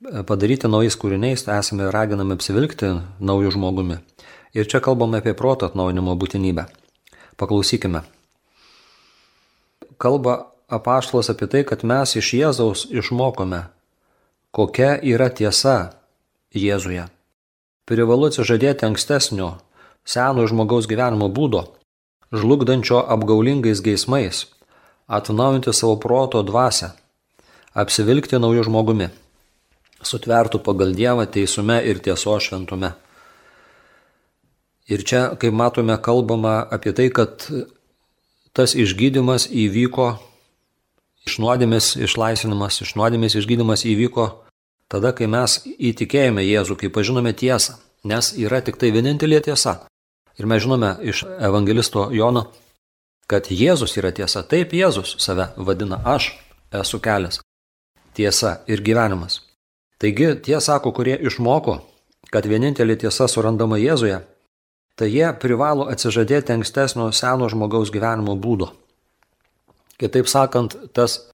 padaryti 0.00 0.68
naujais 0.68 0.96
kūriniais, 0.96 1.44
esame 1.44 1.90
raginami 1.92 2.36
apsivilkti 2.36 2.94
naujų 3.20 3.52
žmogumi. 3.56 3.98
Ir 4.56 4.66
čia 4.66 4.80
kalbame 4.82 5.20
apie 5.20 5.34
proto 5.36 5.68
atnaujinimo 5.68 6.16
būtinybę. 6.18 6.66
Paklausykime. 7.38 8.02
Kalba 10.00 10.50
apaštalas 10.72 11.30
apie 11.30 11.46
tai, 11.52 11.62
kad 11.68 11.84
mes 11.84 12.16
iš 12.16 12.32
Jėzaus 12.34 12.86
išmokome, 12.88 13.66
kokia 14.56 14.96
yra 14.96 15.28
tiesa 15.28 15.92
Jėzuje. 16.56 17.06
Privalu 17.86 18.30
atsižadėti 18.30 18.86
ankstesnio, 18.88 19.58
seno 20.06 20.46
žmogaus 20.48 20.88
gyvenimo 20.90 21.28
būdo, 21.28 21.66
žlugdančio 22.32 23.02
apgaulingais 23.04 23.82
geismais, 23.84 24.46
atnaujinti 25.06 25.74
savo 25.76 25.98
proto 26.00 26.42
dvasę, 26.46 26.94
apsivilkti 27.74 28.40
naujų 28.40 28.70
žmogumi 28.70 29.10
sutvertų 30.06 30.62
pagal 30.64 30.94
Dievą 30.96 31.26
teisume 31.30 31.80
ir 31.86 32.00
tieso 32.04 32.36
šventume. 32.40 32.94
Ir 34.90 35.04
čia, 35.06 35.36
kaip 35.38 35.54
matome, 35.54 35.94
kalbama 36.02 36.60
apie 36.66 36.92
tai, 36.96 37.10
kad 37.14 37.46
tas 38.56 38.74
išgydymas 38.74 39.46
įvyko, 39.52 40.08
išnuodėmis 41.28 41.94
išlaisvinimas, 42.06 42.80
išnuodėmis 42.86 43.36
išgydymas 43.38 43.84
įvyko 43.86 44.26
tada, 44.90 45.12
kai 45.14 45.28
mes 45.30 45.60
įtikėjome 45.70 46.42
Jėzų, 46.42 46.76
kai 46.80 46.90
pažinome 46.90 47.32
tiesą, 47.36 47.78
nes 48.02 48.32
yra 48.40 48.58
tik 48.66 48.80
tai 48.80 48.90
vienintelė 48.94 49.42
tiesa. 49.46 49.84
Ir 50.40 50.48
mes 50.50 50.64
žinome 50.64 50.96
iš 51.04 51.22
evangelisto 51.38 52.08
Jono, 52.16 52.48
kad 53.30 53.50
Jėzus 53.52 53.94
yra 54.00 54.10
tiesa. 54.16 54.42
Taip 54.42 54.72
Jėzus 54.74 55.14
save 55.22 55.50
vadina, 55.56 56.00
aš 56.02 56.32
esu 56.74 56.98
kelias, 57.02 57.42
tiesa 58.16 58.58
ir 58.66 58.82
gyvenimas. 58.82 59.42
Taigi 60.00 60.32
tie 60.40 60.60
sako, 60.64 60.94
kurie 60.96 61.18
išmoko, 61.28 61.82
kad 62.32 62.46
vienintelė 62.48 62.96
tiesa 63.02 63.26
surandama 63.28 63.76
Jėzuje, 63.76 64.22
tai 64.96 65.08
jie 65.12 65.28
privalo 65.42 65.84
atsižadėti 65.92 66.54
ankstesnio 66.54 67.10
seno 67.12 67.50
žmogaus 67.52 67.92
gyvenimo 67.92 68.36
būdo. 68.40 68.70
Kitaip 70.00 70.28
sakant, 70.32 70.78
tas 70.96 71.30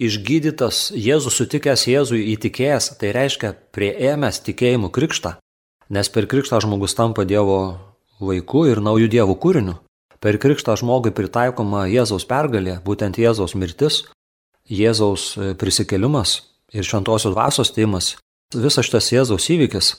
išgydytas 0.00 0.90
Jėzus 0.96 1.36
sutikęs 1.36 1.84
Jėzui 1.90 2.24
įtikėjęs, 2.32 2.94
tai 2.96 3.12
reiškia 3.12 3.52
prieėmęs 3.76 4.40
tikėjimų 4.48 4.88
krikštą, 4.96 5.36
nes 5.92 6.08
per 6.08 6.28
krikštą 6.30 6.62
žmogus 6.64 6.96
tampa 6.96 7.28
Dievo 7.28 7.60
vaiku 8.20 8.64
ir 8.72 8.80
naujų 8.80 9.12
Dievo 9.12 9.36
kūriniu. 9.36 9.76
Per 10.20 10.36
krikštą 10.40 10.72
žmogui 10.76 11.12
pritaikoma 11.16 11.86
Jėzaus 11.88 12.24
pergalė, 12.28 12.78
būtent 12.84 13.20
Jėzaus 13.20 13.56
mirtis, 13.56 14.06
Jėzaus 14.68 15.34
prisikelimas 15.60 16.49
ir 16.72 16.86
šventosios 16.86 17.34
dvasios 17.34 17.72
teimas. 17.76 18.16
Visas 18.54 18.86
šitas 18.86 19.12
Jėzaus 19.12 19.46
įvykis, 19.54 19.92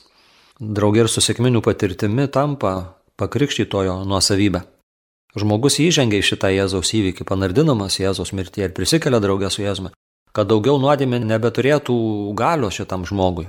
draugė 0.59 1.05
ir 1.05 1.09
su 1.11 1.23
sėkminių 1.23 1.61
patirtimi, 1.63 2.27
tampa 2.27 2.97
pakrikštytojo 3.21 4.01
nuosavybė. 4.09 4.65
Žmogus 5.39 5.79
įžengia 5.79 6.19
į 6.19 6.27
šitą 6.27 6.51
Jėzaus 6.51 6.91
įvykį, 6.97 7.23
panardinamas 7.27 8.01
Jėzaus 8.01 8.33
mirtyje 8.35 8.67
ir 8.67 8.75
prisikelia 8.75 9.21
draugę 9.23 9.47
su 9.53 9.63
Jėzumi, 9.63 9.93
kad 10.35 10.49
daugiau 10.51 10.75
nuodėmė 10.81 11.21
nebeturėtų 11.23 11.95
galio 12.35 12.71
šitam 12.73 13.07
žmogui. 13.07 13.47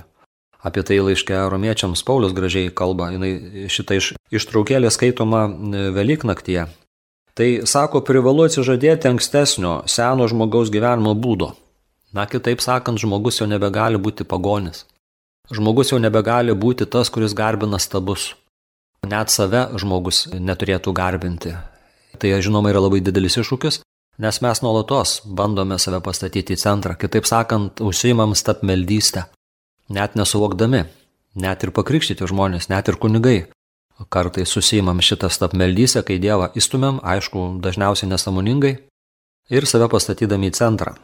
Apie 0.63 0.79
tai 0.87 1.01
laiškė 1.03 1.41
romiečiams 1.51 2.05
Paulius 2.07 2.31
gražiai 2.31 2.71
kalba, 2.71 3.09
jinai 3.11 3.67
šitą 3.67 3.97
iš, 3.99 4.13
ištraukėlė 4.31 4.93
skaitoma 4.95 5.43
e, 5.49 5.81
Velyknaktyje. 5.91 6.69
Tai 7.35 7.47
sako, 7.67 7.99
privalu 8.07 8.45
atsižadėti 8.47 9.09
ankstesnio, 9.09 9.81
seno 9.91 10.29
žmogaus 10.31 10.71
gyvenimo 10.71 11.11
būdo. 11.19 11.51
Na, 12.13 12.27
kitaip 12.29 12.61
sakant, 12.61 13.01
žmogus 13.01 13.39
jau 13.41 13.47
nebegali 13.49 13.97
būti 13.97 14.25
pagonis. 14.29 14.85
Žmogus 15.49 15.89
jau 15.91 15.99
nebegali 15.99 16.53
būti 16.53 16.85
tas, 16.85 17.09
kuris 17.09 17.33
garbina 17.33 17.79
stabus. 17.81 18.33
Net 19.09 19.33
save 19.33 19.65
žmogus 19.81 20.27
neturėtų 20.31 20.93
garbinti. 20.95 21.55
Tai 22.21 22.29
žinoma 22.45 22.69
yra 22.69 22.83
labai 22.85 23.01
didelis 23.03 23.39
iššūkis, 23.41 23.81
nes 24.21 24.39
mes 24.45 24.61
nuolatos 24.61 25.15
bandome 25.25 25.79
save 25.81 25.99
pastatyti 26.05 26.53
į 26.53 26.61
centrą, 26.61 26.93
kitaip 26.95 27.25
sakant, 27.27 27.81
užsiimam 27.81 28.35
stapmeldystę, 28.37 29.25
net 29.89 30.13
nesuvokdami, 30.15 30.83
net 31.35 31.65
ir 31.65 31.73
pakrikštyti 31.73 32.29
žmonės, 32.29 32.69
net 32.69 32.93
ir 32.93 32.99
kunigai. 33.01 33.39
Kartai 34.13 34.45
susijimam 34.49 35.01
šitą 35.01 35.29
stapmeldystę, 35.33 36.05
kai 36.05 36.19
Dievą 36.21 36.51
įstumėm, 36.57 37.01
aišku, 37.03 37.57
dažniausiai 37.63 38.09
nesamoningai 38.13 38.77
ir 39.53 39.67
save 39.69 39.89
pastatydami 39.89 40.53
į 40.53 40.55
centrą. 40.61 40.95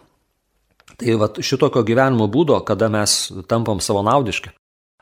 Tai 0.99 1.15
va 1.15 1.29
šitokio 1.31 1.85
gyvenimo 1.87 2.27
būdo, 2.27 2.57
kada 2.67 2.89
mes 2.91 3.29
tampam 3.47 3.79
savanaudiški, 3.79 4.51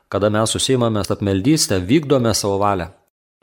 kada 0.08 0.30
mes 0.30 0.52
susijimame 0.54 1.02
stapmeldystę, 1.04 1.80
vykdome 1.82 2.34
savo 2.38 2.60
valią, 2.62 2.86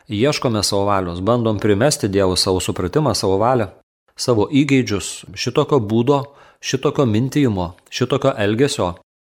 ieškome 0.08 0.64
savo 0.64 0.86
valios, 0.88 1.20
bandom 1.20 1.60
primesti 1.60 2.08
Dievui 2.08 2.38
savo 2.40 2.62
supratimą, 2.64 3.14
savo 3.14 3.38
valią, 3.42 3.68
savo 4.16 4.48
įgeidžius, 4.48 5.26
šitokio 5.36 5.82
būdo, 5.84 6.22
šitokio 6.64 7.06
mintijimo, 7.06 7.74
šitokio 7.92 8.32
elgesio, 8.40 8.94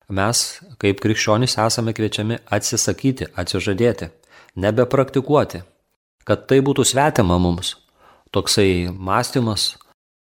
mes, 0.08 0.60
kaip 0.80 1.04
krikščionys, 1.04 1.58
esame 1.60 1.92
kviečiami 1.94 2.40
atsisakyti, 2.50 3.28
atsižadėti, 3.36 4.10
nebepraktikuoti, 4.56 5.62
kad 6.24 6.48
tai 6.48 6.60
būtų 6.64 6.88
svetima 6.88 7.38
mums. 7.38 7.76
Toksai 8.30 8.88
mąstymas, 8.94 9.74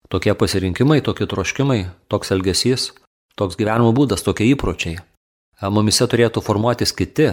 tokie 0.09 0.33
pasirinkimai, 0.37 1.01
tokie 1.01 1.27
troškimai, 1.29 1.85
toks 2.11 2.31
elgesys, 2.35 2.91
toks 3.39 3.57
gyvenimo 3.59 3.93
būdas, 3.95 4.23
tokie 4.25 4.47
įpročiai. 4.53 4.99
Mumise 5.71 6.07
turėtų 6.11 6.43
formuotis 6.43 6.91
kiti 6.95 7.31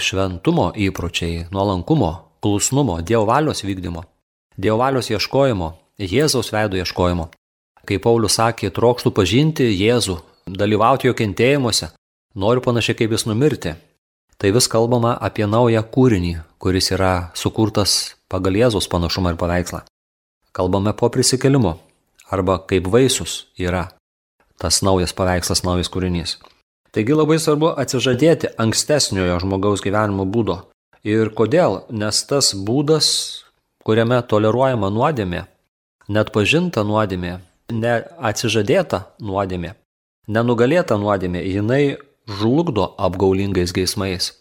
šventumo 0.00 0.70
įpročiai, 0.76 1.46
nuolankumo, 1.52 2.12
klusnumo, 2.40 3.00
Dievo 3.02 3.26
valios 3.28 3.64
vykdymo, 3.66 4.04
Dievo 4.56 4.78
valios 4.80 5.10
ieškojimo, 5.10 5.74
Jėzaus 6.00 6.52
veido 6.54 6.78
ieškojimo. 6.80 7.28
Kaip 7.88 8.02
Paulius 8.04 8.38
sakė, 8.38 8.70
trokštų 8.72 9.12
pažinti 9.16 9.66
Jėzų, 9.74 10.20
dalyvauti 10.46 11.08
jo 11.08 11.14
kentėjimuose, 11.16 11.90
noriu 12.34 12.62
panašiai 12.64 12.96
kaip 12.96 13.12
jis 13.12 13.26
numirti. 13.28 13.74
Tai 14.40 14.52
vis 14.56 14.68
kalbama 14.72 15.16
apie 15.20 15.44
naują 15.44 15.82
kūrinį, 15.84 16.38
kuris 16.62 16.92
yra 16.94 17.30
sukurtas 17.36 18.14
pagal 18.32 18.56
Jėzaus 18.56 18.88
panašumą 18.88 19.34
ir 19.34 19.40
paveikslą. 19.40 19.82
Kalbame 20.56 20.94
po 20.96 21.10
prisikelimu, 21.12 21.76
arba 22.30 22.60
kaip 22.70 22.88
vaisius 22.90 23.46
yra 23.58 23.88
tas 24.60 24.82
naujas 24.84 25.14
paveikslas, 25.16 25.64
naujas 25.64 25.88
kūrinys. 25.92 26.36
Taigi 26.90 27.14
labai 27.14 27.38
svarbu 27.40 27.70
atsižadėti 27.80 28.50
ankstesniojo 28.60 29.38
žmogaus 29.44 29.82
gyvenimo 29.84 30.26
būdo, 30.26 30.58
Ir 31.04 31.30
kodėl? 31.32 31.86
Nes 31.88 32.18
tas 32.28 32.52
būdas, 32.52 33.06
kuriame 33.84 34.20
toleruojama 34.20 34.90
nuodėmė, 34.92 35.46
net 36.12 36.32
pažinta 36.34 36.84
nuodėmė, 36.84 37.38
neatsižadėta 37.72 39.06
nuodėmė, 39.24 39.74
nenugalėta 40.28 40.98
nuodėmė, 41.00 41.40
jinai 41.40 41.96
žlugdo 42.28 42.92
apgaulingais 43.00 43.72
geismais. 43.72 44.34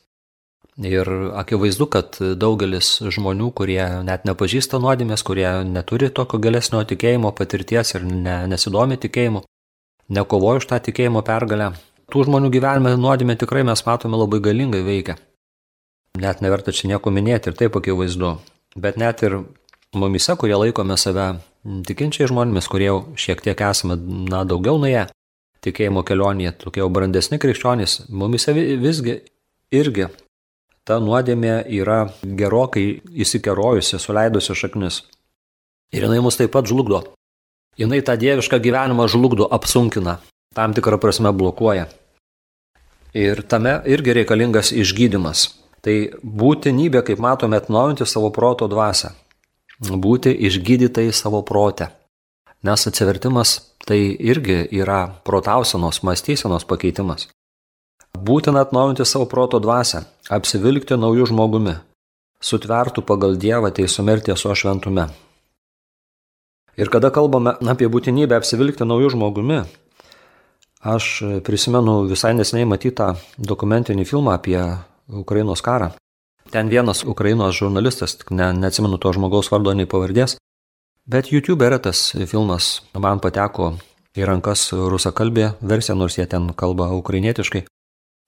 Ir 0.80 1.10
akivaizdu, 1.36 1.90
kad 1.92 2.16
daugelis 2.40 3.02
žmonių, 3.04 3.50
kurie 3.52 3.82
net 4.08 4.24
nepažįsta 4.24 4.80
nuodėmės, 4.80 5.26
kurie 5.28 5.48
neturi 5.68 6.08
tokio 6.08 6.40
galesnio 6.40 6.80
tikėjimo 6.88 7.34
patirties 7.36 7.98
ir 7.98 8.06
ne, 8.08 8.36
nesidomi 8.48 8.96
tikėjimu, 8.96 9.42
nekovoja 10.16 10.62
už 10.62 10.70
tą 10.70 10.80
tikėjimo 10.86 11.20
pergalę, 11.28 11.74
tų 12.08 12.24
žmonių 12.30 12.52
gyvenime 12.54 12.94
nuodėmė 12.96 13.36
tikrai 13.42 13.66
mes 13.68 13.84
matome 13.84 14.22
labai 14.22 14.40
galingai 14.46 14.80
veikia. 14.86 15.18
Net 16.20 16.40
neverta 16.40 16.72
čia 16.72 16.94
nieko 16.94 17.12
minėti 17.12 17.52
ir 17.52 17.60
taip 17.60 17.76
akivaizdu. 17.76 18.38
Bet 18.80 18.96
net 18.96 19.26
ir 19.28 19.36
mumise, 19.92 20.38
kurie 20.40 20.56
laikome 20.56 20.96
save 20.96 21.28
tikinčiai 21.92 22.32
žmonėmis, 22.32 22.72
kurie 22.72 22.88
jau 22.88 23.00
šiek 23.20 23.44
tiek 23.44 23.68
esame, 23.68 24.00
na, 24.32 24.46
daugiau 24.48 24.80
nuėję 24.80 25.10
tikėjimo 25.60 26.08
kelionėje, 26.08 26.56
tokie 26.64 26.80
jau 26.80 26.88
brandesni 26.88 27.36
krikščionys, 27.42 28.06
mumise 28.08 28.56
visgi 28.56 29.20
irgi 29.76 30.08
ta 30.90 30.98
nuodėmė 30.98 31.68
yra 31.70 32.10
gerokai 32.24 33.04
įsikerojusi, 33.14 34.00
suleidusi 34.02 34.56
šaknis. 34.58 35.04
Ir 35.94 36.08
jinai 36.08 36.24
mus 36.26 36.40
taip 36.40 36.50
pat 36.56 36.66
žlugdo. 36.70 37.04
Jinai 37.78 38.02
tą 38.06 38.16
dievišką 38.20 38.58
gyvenimą 38.64 39.06
žlugdo, 39.14 39.46
apsunkina, 39.46 40.18
tam 40.58 40.74
tikrą 40.74 40.98
prasme 41.02 41.30
blokuoja. 41.30 41.86
Ir 43.14 43.44
tame 43.50 43.78
irgi 43.90 44.18
reikalingas 44.18 44.74
išgydymas. 44.74 45.48
Tai 45.86 45.96
būtinybė, 46.20 47.06
kaip 47.08 47.22
matome, 47.24 47.62
atnaujinti 47.62 48.06
savo 48.10 48.34
proto 48.36 48.68
dvasę. 48.68 49.14
Būti 49.80 50.34
išgydytai 50.50 51.08
savo 51.16 51.40
protę. 51.48 51.94
Nes 52.68 52.84
atsivertimas 52.90 53.54
tai 53.88 54.02
irgi 54.20 54.66
yra 54.76 55.06
protausenos, 55.24 56.02
mąstysenos 56.04 56.68
pakeitimas. 56.68 57.30
Būtina 58.18 58.64
atnaujinti 58.66 59.06
savo 59.06 59.28
proto 59.30 59.60
dvasę, 59.62 60.04
apsivilkti 60.34 60.98
naujų 60.98 61.30
žmogumi, 61.30 61.76
sutvertų 62.42 63.04
pagal 63.06 63.38
Dievą 63.38 63.72
teisume 63.76 64.18
ir 64.18 64.24
tieso 64.26 64.56
šventume. 64.56 65.10
Ir 66.80 66.90
kada 66.90 67.12
kalbame 67.12 67.54
apie 67.68 67.90
būtinybę 67.92 68.38
apsivilkti 68.40 68.88
naujų 68.88 69.14
žmogumi, 69.16 69.62
aš 70.82 71.08
prisimenu 71.44 72.06
visai 72.10 72.34
nesiniai 72.38 72.68
matytą 72.68 73.14
dokumentinį 73.38 74.08
filmą 74.08 74.38
apie 74.40 74.62
Ukrainos 75.08 75.62
karą. 75.62 75.92
Ten 76.50 76.70
vienas 76.70 77.04
Ukrainos 77.06 77.60
žurnalistas, 77.60 78.18
ne, 78.32 78.54
neatsimenu 78.58 78.98
to 78.98 79.12
žmogaus 79.14 79.52
vardo 79.54 79.76
nei 79.78 79.86
pavardės, 79.86 80.40
bet 81.06 81.30
YouTube 81.30 81.68
yra 81.68 81.78
tas 81.78 82.10
filmas, 82.32 82.80
man 82.98 83.22
pateko 83.22 83.76
į 84.18 84.26
rankas 84.26 84.72
rusakalbė 84.74 85.52
versija, 85.62 85.96
nors 86.00 86.18
jie 86.18 86.26
ten 86.26 86.50
kalba 86.58 86.90
ukrainietiškai. 86.98 87.68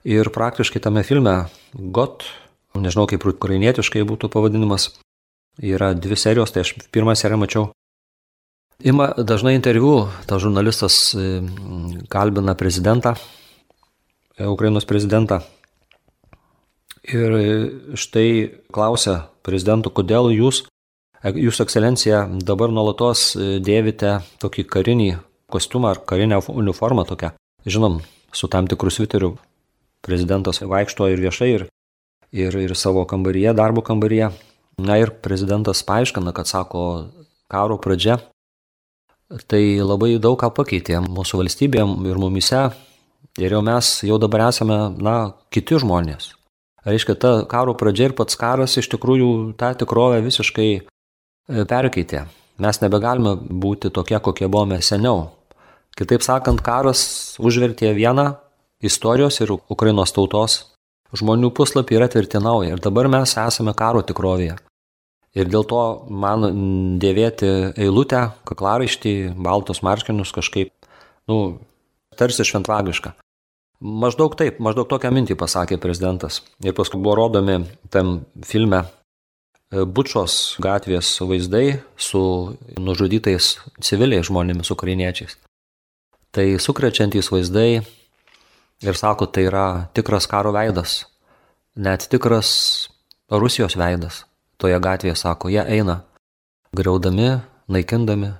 Ir 0.07 0.31
praktiškai 0.33 0.81
tame 0.81 1.03
filme 1.05 1.35
GOT, 1.73 2.25
nežinau 2.75 3.05
kaip 3.09 3.25
ukrainietiškai 3.27 4.01
būtų 4.07 4.31
pavadinimas, 4.33 4.89
yra 5.61 5.93
dvi 5.93 6.17
serijos, 6.17 6.53
tai 6.53 6.65
aš 6.65 6.73
pirmą 6.93 7.15
seriją 7.15 7.41
mačiau. 7.41 7.69
Ima 8.81 9.11
dažnai 9.13 9.53
interviu, 9.53 10.09
tas 10.25 10.41
žurnalistas 10.41 11.13
kalbina 12.09 12.57
prezidentą, 12.57 13.13
Ukrainos 14.41 14.87
prezidentą 14.89 15.43
Ir 17.01 17.33
štai 17.97 18.61
klausia 18.69 19.31
prezidentų, 19.41 19.89
kodėl 19.89 20.29
jūs, 20.35 20.67
jūsų 21.25 21.65
ekscelencija, 21.65 22.19
dabar 22.45 22.69
nuolatos 22.69 23.31
dėvite 23.37 24.19
tokį 24.41 24.67
karinį 24.69 25.09
kostiumą 25.49 25.95
ar 25.95 26.03
karinę 26.05 26.37
uniformą 26.45 27.07
tokią. 27.09 27.33
Žinom, 27.65 28.03
su 28.33 28.47
tam 28.53 28.69
tikrų 28.69 28.93
sviterių 28.93 29.31
prezidentas 30.05 30.61
vaikšto 30.61 31.09
ir 31.11 31.21
viešai, 31.21 31.49
ir, 31.55 31.67
ir, 32.31 32.57
ir 32.57 32.75
savo 32.75 33.05
kambaryje, 33.09 33.53
darbo 33.57 33.83
kambaryje. 33.85 34.31
Na 34.81 34.97
ir 34.97 35.11
prezidentas 35.21 35.83
paaiškina, 35.85 36.33
kad 36.33 36.47
sako, 36.49 36.83
karo 37.51 37.77
pradžia 37.77 38.17
tai 39.47 39.79
labai 39.79 40.17
daug 40.19 40.37
ką 40.39 40.51
pakeitė 40.55 40.99
mūsų 41.05 41.41
valstybėm 41.41 41.95
ir 42.09 42.19
mumise. 42.19 42.69
Ir 43.39 43.53
jau 43.55 43.61
mes 43.63 43.87
jau 44.03 44.17
dabar 44.19 44.49
esame, 44.49 44.77
na, 44.99 45.33
kiti 45.53 45.77
žmonės. 45.79 46.33
Reiškia, 46.83 47.15
ta 47.15 47.31
karo 47.47 47.75
pradžia 47.77 48.09
ir 48.09 48.15
pats 48.17 48.35
karas 48.35 48.75
iš 48.81 48.89
tikrųjų 48.91 49.53
tą 49.59 49.71
tikrovę 49.79 50.19
visiškai 50.25 50.69
e, 50.75 50.81
perkeitė. 51.69 52.25
Mes 52.61 52.81
nebegalime 52.81 53.37
būti 53.37 53.91
tokie, 53.93 54.17
kokie 54.19 54.49
buvome 54.51 54.81
seniau. 54.83 55.29
Kitaip 55.95 56.25
sakant, 56.25 56.63
karas 56.65 57.37
užvertė 57.39 57.93
vieną 57.95 58.33
istorijos 58.81 59.39
ir 59.41 59.53
Ukrainos 59.53 60.13
tautos 60.15 60.59
žmonių 61.17 61.51
puslapį 61.55 61.97
ir 61.97 62.05
atvertė 62.05 62.41
naują. 62.43 62.75
Ir 62.75 62.83
dabar 62.83 63.09
mes 63.11 63.35
esame 63.37 63.73
karo 63.77 64.03
tikrovėje. 64.05 64.57
Ir 65.35 65.47
dėl 65.47 65.63
to 65.67 65.81
man 66.11 66.43
dėvėti 66.99 67.49
eilutę, 67.79 68.25
kaklaraištį, 68.47 69.15
baltos 69.39 69.79
marškinius 69.83 70.33
kažkaip, 70.35 70.71
nu, 71.31 71.37
tarsi 72.19 72.43
šventvagiška. 72.47 73.13
Maždaug 73.81 74.35
taip, 74.37 74.59
maždaug 74.61 74.89
tokią 74.91 75.09
mintį 75.15 75.37
pasakė 75.39 75.79
prezidentas. 75.81 76.41
Ir 76.61 76.75
paskui 76.77 76.99
buvo 76.99 77.15
rodomi 77.17 77.63
tam 77.89 78.19
filme 78.45 78.83
e, 78.83 79.85
Bučos 79.87 80.57
gatvės 80.61 81.15
vaizdai 81.23 81.79
su 81.97 82.21
nužudytais 82.77 83.55
civiliais 83.81 84.27
žmonėmis, 84.27 84.69
ukrainiečiais. 84.75 85.39
Tai 86.35 86.45
sukrečiantys 86.61 87.31
vaizdai 87.33 87.81
ir 88.81 88.97
sako, 88.97 89.27
tai 89.29 89.45
yra 89.49 89.65
tikras 89.93 90.27
karo 90.29 90.51
veidas, 90.55 91.05
net 91.75 92.07
tikras 92.09 92.89
Rusijos 93.31 93.77
veidas 93.79 94.25
toje 94.61 94.77
gatvėje, 94.81 95.15
sako, 95.17 95.49
jie 95.49 95.63
eina, 95.63 96.01
greudami, 96.75 97.39
naikindami, 97.71 98.35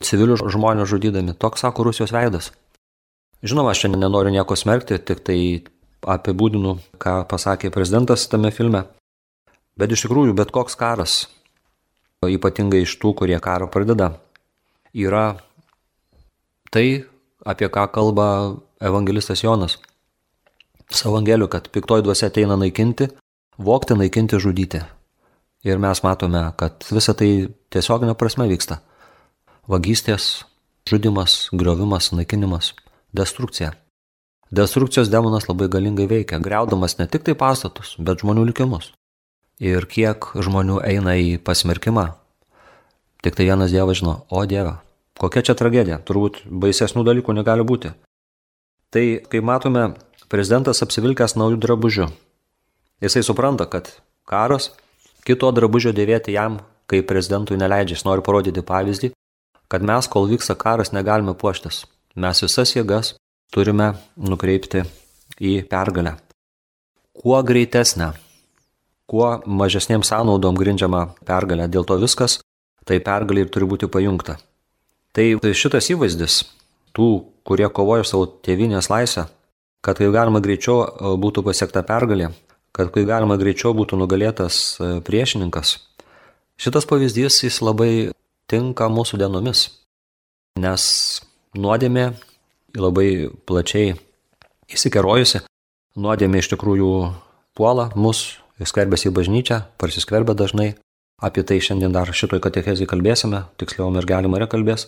civilių 0.00 0.38
žmonės 0.48 0.88
žudydami. 0.88 1.34
Toks, 1.36 1.60
sako, 1.66 1.84
Rusijos 1.90 2.14
veidas. 2.14 2.50
Žinoma, 3.44 3.72
aš 3.72 3.84
šiandien 3.84 4.04
nenoriu 4.04 4.32
nieko 4.32 4.56
smerkti, 4.56 4.98
tik 5.00 5.20
tai 5.24 5.38
apibūdinu, 6.00 6.78
ką 7.00 7.20
pasakė 7.28 7.72
prezidentas 7.72 8.26
tame 8.32 8.52
filme. 8.52 8.86
Bet 9.80 9.92
iš 9.92 10.06
tikrųjų, 10.06 10.34
bet 10.36 10.52
koks 10.52 10.76
karas, 10.80 11.20
ypatingai 12.24 12.82
iš 12.84 12.96
tų, 13.00 13.14
kurie 13.16 13.38
karo 13.40 13.68
pradeda, 13.72 14.14
yra 14.92 15.40
tai, 16.72 17.04
apie 17.44 17.68
ką 17.72 17.86
kalba 17.92 18.28
evangelistas 18.80 19.44
Jonas. 19.44 19.78
Savo 20.90 21.16
angeliu, 21.16 21.48
kad 21.48 21.68
piktoji 21.68 22.02
dvasia 22.02 22.28
ateina 22.30 22.56
naikinti, 22.56 23.08
vokti, 23.58 23.94
naikinti, 23.94 24.38
žudyti. 24.40 24.80
Ir 25.64 25.78
mes 25.78 26.02
matome, 26.02 26.40
kad 26.56 26.86
visa 26.90 27.14
tai 27.14 27.50
tiesioginė 27.70 28.16
prasme 28.16 28.48
vyksta. 28.48 28.80
Vagystės, 29.68 30.46
žudimas, 30.88 31.50
griovimas, 31.52 32.10
naikinimas, 32.16 32.72
destrukcija. 33.12 33.74
Destrukcijos 34.50 35.10
demonas 35.12 35.46
labai 35.46 35.68
galingai 35.70 36.08
veikia, 36.10 36.40
greudamas 36.42 36.96
ne 36.98 37.06
tik 37.06 37.22
tai 37.28 37.36
pastatus, 37.38 37.94
bet 37.98 38.24
žmonių 38.24 38.48
likimus. 38.48 38.90
Ir 39.62 39.84
kiek 39.86 40.32
žmonių 40.34 40.80
eina 40.88 41.14
į 41.20 41.36
pasmerkimą, 41.44 42.08
tik 43.22 43.36
tai 43.36 43.46
vienas 43.46 43.70
Dievas 43.70 44.00
žino, 44.00 44.22
o 44.32 44.42
Dieve, 44.48 44.78
kokia 45.20 45.44
čia 45.44 45.54
tragedija, 45.54 46.00
turbūt 46.02 46.40
baisesnių 46.48 47.04
dalykų 47.06 47.36
negali 47.36 47.66
būti. 47.68 47.92
Tai, 48.90 49.04
kai 49.30 49.40
matome, 49.44 49.92
prezidentas 50.32 50.82
apsivilkęs 50.82 51.36
naujų 51.38 51.60
drabužių, 51.62 52.06
jisai 53.04 53.22
supranta, 53.26 53.68
kad 53.70 53.92
karas 54.26 54.72
Kito 55.26 55.50
drabužio 55.52 55.92
dėvėti 55.92 56.32
jam, 56.32 56.60
kai 56.88 57.02
prezidentui 57.06 57.58
neleidžia, 57.60 57.98
jis 57.98 58.06
nori 58.06 58.24
parodyti 58.24 58.64
pavyzdį, 58.66 59.12
kad 59.70 59.84
mes, 59.86 60.08
kol 60.10 60.26
vyksta 60.30 60.56
karas, 60.58 60.94
negalime 60.96 61.36
puoštis. 61.38 61.84
Mes 62.16 62.40
visas 62.42 62.72
jėgas 62.74 63.14
turime 63.52 63.92
nukreipti 64.16 64.82
į 65.38 65.60
pergalę. 65.70 66.16
Kuo 67.20 67.36
greitesnė, 67.44 68.14
kuo 69.10 69.28
mažesniem 69.44 70.02
sąnaudom 70.06 70.56
grindžiama 70.58 71.04
pergalė, 71.28 71.68
dėl 71.68 71.84
to 71.86 71.98
viskas, 72.00 72.38
tai 72.88 72.98
pergalė 73.04 73.44
ir 73.44 73.52
turi 73.52 73.68
būti 73.68 73.90
pajungta. 73.92 74.38
Tai 75.12 75.26
šitas 75.52 75.90
įvaizdis 75.92 76.40
tų, 76.96 77.10
kurie 77.46 77.68
kovoja 77.72 78.04
savo 78.06 78.26
tėvinės 78.44 78.90
laisvę, 78.92 79.26
kad 79.84 80.00
kaip 80.00 80.12
galima 80.14 80.42
greičiau 80.44 81.16
būtų 81.20 81.44
pasiekta 81.46 81.82
pergalė, 81.86 82.30
kad 82.76 82.92
kai 82.94 83.06
galima 83.08 83.38
greičiau 83.40 83.72
būtų 83.76 83.98
nugalėtas 84.00 84.78
e, 84.78 84.90
priešininkas. 85.06 85.78
Šitas 86.60 86.86
pavyzdys 86.88 87.40
jis 87.46 87.60
labai 87.64 88.12
tinka 88.50 88.90
mūsų 88.92 89.20
dienomis, 89.22 89.68
nes 90.60 90.84
nuodėmė 91.56 92.10
labai 92.76 93.30
plačiai 93.48 93.96
įsikerojusi, 94.70 95.42
nuodėmė 95.98 96.42
iš 96.42 96.52
tikrųjų 96.52 96.92
puola 97.58 97.88
mus, 97.96 98.38
skverbėsi 98.60 99.08
į 99.08 99.16
bažnyčią, 99.16 99.62
prasiskverbia 99.80 100.36
dažnai. 100.36 100.74
Apie 101.20 101.44
tai 101.44 101.58
šiandien 101.60 101.92
dar 101.92 102.08
šitoj 102.16 102.40
katechezijai 102.40 102.88
kalbėsime, 102.88 103.42
tiksliau 103.60 103.90
mergelė 103.92 104.30
Marija 104.32 104.48
kalbės. 104.54 104.86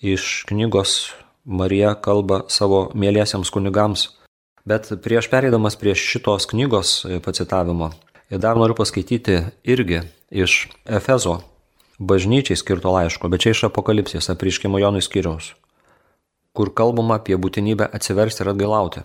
Iš 0.00 0.46
knygos 0.48 1.12
Marija 1.44 1.94
kalba 2.04 2.44
savo 2.48 2.88
mėlysiams 2.94 3.50
kunigams 3.52 4.08
Bet 4.64 4.90
prieš 5.02 5.30
pereidamas 5.32 5.76
prie 5.80 5.94
šitos 5.96 6.46
knygos 6.50 7.04
e, 7.08 7.20
pacitavimo, 7.24 7.90
dar 8.30 8.58
noriu 8.60 8.76
paskaityti 8.76 9.38
irgi 9.64 10.02
iš 10.30 10.68
Efezo 10.84 11.40
bažnyčiai 11.98 12.60
skirto 12.60 12.92
laiško, 12.92 13.28
bet 13.32 13.40
čia 13.44 13.54
iš 13.54 13.64
apokalipsės 13.70 14.28
apriškimo 14.32 14.78
Jonui 14.80 15.02
skyriaus, 15.04 15.54
kur 16.52 16.72
kalbama 16.76 17.16
apie 17.20 17.40
būtinybę 17.40 17.88
atsiversti 17.88 18.44
ir 18.44 18.52
atgailauti. 18.52 19.04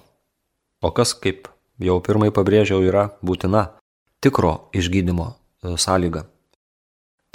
O 0.83 0.91
kas, 0.91 1.15
kaip 1.15 1.47
jau 1.79 1.97
pirmai 2.03 2.33
pabrėžiau, 2.35 2.83
yra 2.83 3.09
būtina 3.23 3.69
tikro 4.19 4.57
išgydymo 4.75 5.31
e, 5.31 5.77
sąlyga. 5.79 6.27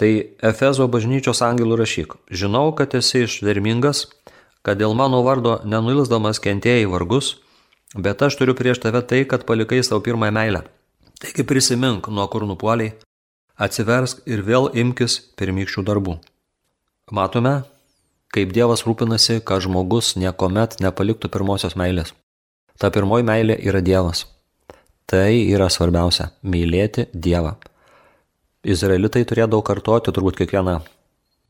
Tai 0.00 0.10
Efezo 0.52 0.86
bažnyčios 0.92 1.40
angelų 1.44 1.80
rašyk, 1.80 2.14
žinau, 2.32 2.68
kad 2.76 2.94
esi 2.96 3.24
išdermingas, 3.26 4.06
kad 4.62 4.78
dėl 4.78 4.94
mano 4.94 5.22
vardo 5.26 5.60
nenuilsdamas 5.64 6.40
kentėjai 6.42 6.88
vargus, 6.90 7.36
Bet 7.94 8.22
aš 8.22 8.36
turiu 8.38 8.54
prieš 8.54 8.78
tave 8.78 9.02
tai, 9.02 9.24
kad 9.26 9.42
palikai 9.46 9.82
savo 9.82 10.00
pirmąją 10.00 10.30
meilę. 10.30 10.62
Taigi 11.18 11.42
prisimink, 11.42 12.06
nuo 12.08 12.26
kur 12.30 12.46
nupuoliai, 12.46 12.94
atsiversk 13.58 14.22
ir 14.30 14.44
vėl 14.46 14.70
imkis 14.70 15.18
pirmykščių 15.34 15.82
darbų. 15.88 16.14
Matome, 17.10 17.64
kaip 18.30 18.54
Dievas 18.54 18.86
rūpinasi, 18.86 19.40
kad 19.42 19.66
žmogus 19.66 20.14
niekuomet 20.14 20.78
nepaliktų 20.78 21.32
pirmosios 21.34 21.74
meilės. 21.74 22.14
Ta 22.78 22.92
pirmoji 22.94 23.26
meilė 23.26 23.58
yra 23.58 23.82
Dievas. 23.82 24.22
Tai 25.10 25.34
yra 25.34 25.66
svarbiausia- 25.66 26.30
mylėti 26.52 27.08
Dievą. 27.10 27.56
Izraelitai 28.62 29.24
turėdavo 29.26 29.64
kartoti 29.66 30.12
turbūt 30.14 30.36
kiekvieną 30.38 30.80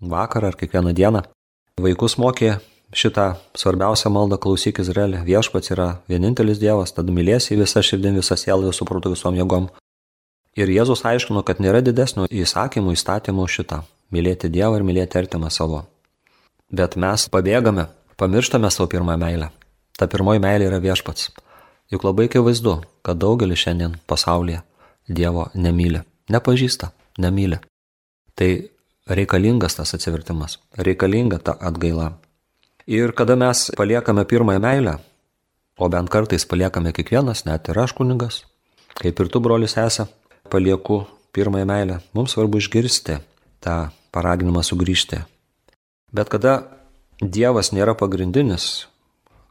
vakarą 0.01 0.46
ar 0.49 0.57
kiekvieną 0.57 0.94
dieną. 0.94 1.23
Vaikus 1.77 2.16
mokė 2.16 2.61
šitą 2.92 3.35
svarbiausią 3.55 4.11
maldą 4.11 4.38
klausyk 4.40 4.81
Izraelį. 4.83 5.22
Viešpats 5.26 5.72
yra 5.74 5.88
vienintelis 6.11 6.59
Dievas, 6.59 6.92
tad 6.96 7.11
mylėsi 7.11 7.59
visą 7.59 7.83
širdim, 7.85 8.18
visą 8.18 8.37
sielą, 8.38 8.70
visų 8.70 8.87
protų, 8.88 9.14
visom 9.14 9.38
jėgom. 9.38 9.70
Ir 10.59 10.70
Jėzus 10.70 11.05
aiškino, 11.07 11.44
kad 11.46 11.62
nėra 11.62 11.81
didesnio 11.85 12.26
įsakymų 12.26 12.96
įstatymų 12.96 13.46
šitą- 13.48 13.85
mylėti 14.14 14.50
Dievą 14.50 14.76
ir 14.76 14.83
mylėti 14.83 15.18
artimą 15.18 15.50
savo. 15.50 15.87
Bet 16.72 16.96
mes 16.96 17.29
pabėgame, 17.29 17.88
pamirštame 18.16 18.70
savo 18.70 18.88
pirmą 18.88 19.16
meilę. 19.16 19.50
Ta 19.98 20.07
pirmoji 20.07 20.40
meilė 20.40 20.66
yra 20.70 20.81
viešpats. 20.81 21.31
Juk 21.90 22.05
labai 22.05 22.29
akivaizdu, 22.29 22.83
kad 23.03 23.18
daugelis 23.18 23.59
šiandien 23.59 23.96
pasaulyje 24.07 24.62
Dievo 25.09 25.50
nemyli, 25.55 26.03
nepažįsta, 26.31 26.92
nemyli. 27.18 27.59
Tai 28.35 28.50
reikalingas 29.09 29.74
tas 29.74 29.94
atsivertimas, 29.94 30.59
reikalinga 30.79 31.38
ta 31.38 31.57
atgaila. 31.61 32.12
Ir 32.90 33.12
kada 33.14 33.37
mes 33.37 33.70
paliekame 33.79 34.24
pirmąją 34.24 34.59
meilę, 34.59 34.98
o 35.79 35.88
bent 35.88 36.11
kartais 36.11 36.42
paliekame 36.42 36.90
kiekvienas, 36.90 37.44
net 37.46 37.70
ir 37.70 37.79
aš 37.79 37.94
kunigas, 37.94 38.40
kaip 38.98 39.22
ir 39.22 39.31
tu, 39.31 39.38
brolis 39.38 39.76
esi, 39.79 40.09
palieku 40.50 41.05
pirmąją 41.31 41.68
meilę, 41.70 42.00
mums 42.18 42.35
svarbu 42.35 42.59
išgirsti 42.59 43.20
tą 43.62 43.76
paraginimą 44.11 44.66
sugrįžti. 44.66 45.22
Bet 46.11 46.35
kada 46.35 46.66
Dievas 47.22 47.70
nėra 47.70 47.94
pagrindinis, 47.94 48.88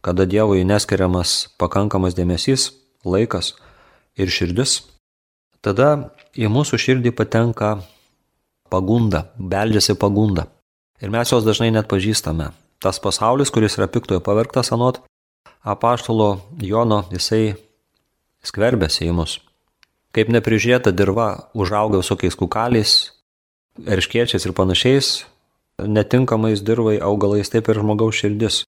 kada 0.04 0.28
Dievui 0.28 0.68
neskiriamas 0.68 1.48
pakankamas 1.56 2.20
dėmesys, 2.20 2.74
laikas 3.08 3.54
ir 4.20 4.28
širdis, 4.28 4.82
tada 5.64 6.10
į 6.36 6.52
mūsų 6.52 6.76
širdį 6.76 7.16
patenka 7.16 7.78
pagunda, 8.68 9.30
beldžiasi 9.40 9.96
pagunda. 9.96 10.50
Ir 11.00 11.08
mes 11.08 11.32
jos 11.32 11.48
dažnai 11.48 11.72
net 11.72 11.88
pažįstame 11.88 12.52
tas 12.84 13.00
pasaulis, 13.00 13.52
kuris 13.52 13.78
yra 13.78 13.88
piktojo 13.92 14.24
pavergtas 14.24 14.72
anot 14.76 15.02
apaštalo 15.64 16.40
Jono, 16.64 17.04
jisai 17.12 17.56
skverbėsi 18.46 19.10
į 19.10 19.16
mus. 19.16 19.40
Kaip 20.16 20.32
neprižiūrėta 20.34 20.94
dirba 20.96 21.50
užauga 21.54 22.00
visokiais 22.00 22.38
kukaliais, 22.40 22.94
erškiečiais 23.86 24.48
ir 24.48 24.56
panašiais, 24.58 25.12
netinkamais 25.80 26.64
dirvai 26.66 26.98
augalais, 27.04 27.52
taip 27.52 27.70
ir 27.70 27.82
žmogaus 27.84 28.18
širdis 28.18 28.64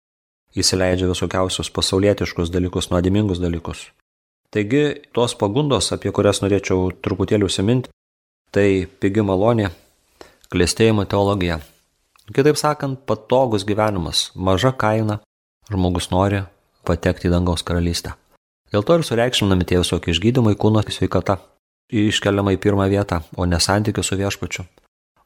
įsileidžia 0.56 1.10
visokiausius 1.10 1.72
pasaulietiškus 1.74 2.52
dalykus, 2.52 2.92
nuodimingus 2.92 3.40
dalykus. 3.42 3.88
Taigi, 4.52 5.00
tos 5.16 5.34
pagundos, 5.40 5.94
apie 5.96 6.12
kurias 6.12 6.44
norėčiau 6.44 6.92
truputėlį 7.00 7.48
užsiminti, 7.48 7.92
tai 8.52 8.84
pigi 9.00 9.24
malonė, 9.24 9.70
klėstėjimo 10.52 11.08
teologija, 11.08 11.62
Kitaip 12.32 12.58
sakant, 12.58 13.00
patogus 13.06 13.66
gyvenimas, 13.68 14.32
maža 14.36 14.72
kaina, 14.72 15.20
žmogus 15.72 16.12
nori 16.12 16.44
patekti 16.88 17.28
į 17.28 17.34
dangaus 17.34 17.64
karalystę. 17.68 18.14
Dėl 18.72 18.86
to 18.88 18.96
ir 18.96 19.04
sureikšminami 19.04 19.68
tie 19.68 19.82
visokie 19.82 20.14
išgydymai 20.14 20.56
kūno 20.56 20.84
sveikata 20.88 21.42
iškeliama 21.92 22.56
į 22.56 22.60
pirmą 22.64 22.88
vietą, 22.92 23.22
o 23.36 23.46
ne 23.46 23.60
santykių 23.60 24.04
su 24.04 24.16
viešpačiu, 24.16 24.66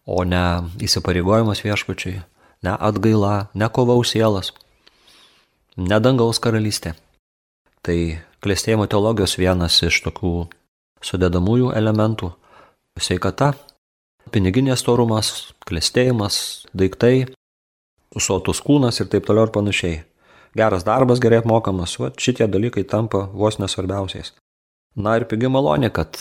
o 0.06 0.24
ne 0.26 0.66
įsipareigojimas 0.82 1.62
viešpačiui, 1.66 2.18
ne 2.66 2.74
atgaila, 2.74 3.50
ne 3.54 3.70
kova 3.70 3.96
už 4.02 4.16
sielas, 4.16 4.52
ne 5.78 6.00
dangaus 6.02 6.42
karalystė. 6.42 6.96
Tai 7.86 7.98
klėstėjimo 8.42 8.88
teologijos 8.90 9.38
vienas 9.38 9.78
iš 9.86 10.02
tokių 10.08 10.48
sudedamųjų 11.06 11.76
elementų- 11.78 12.34
sveikata, 13.06 13.54
piniginės 14.34 14.84
torumas, 14.86 15.52
klėstėjimas, 15.68 16.38
daiktai, 16.78 17.28
sotus 18.16 18.62
kūnas 18.64 19.02
ir 19.02 19.10
taip 19.12 19.28
toliau 19.28 19.48
ir 19.48 19.54
panašiai. 19.56 20.02
Geras 20.56 20.86
darbas, 20.88 21.20
gerai 21.20 21.42
apmokamas, 21.42 21.98
va, 22.00 22.12
šitie 22.16 22.48
dalykai 22.48 22.86
tampa 22.88 23.26
vos 23.34 23.60
nesvarbiausiais. 23.60 24.32
Na 24.96 25.18
ir 25.20 25.26
pigi 25.28 25.50
malonė, 25.52 25.90
kad 25.92 26.16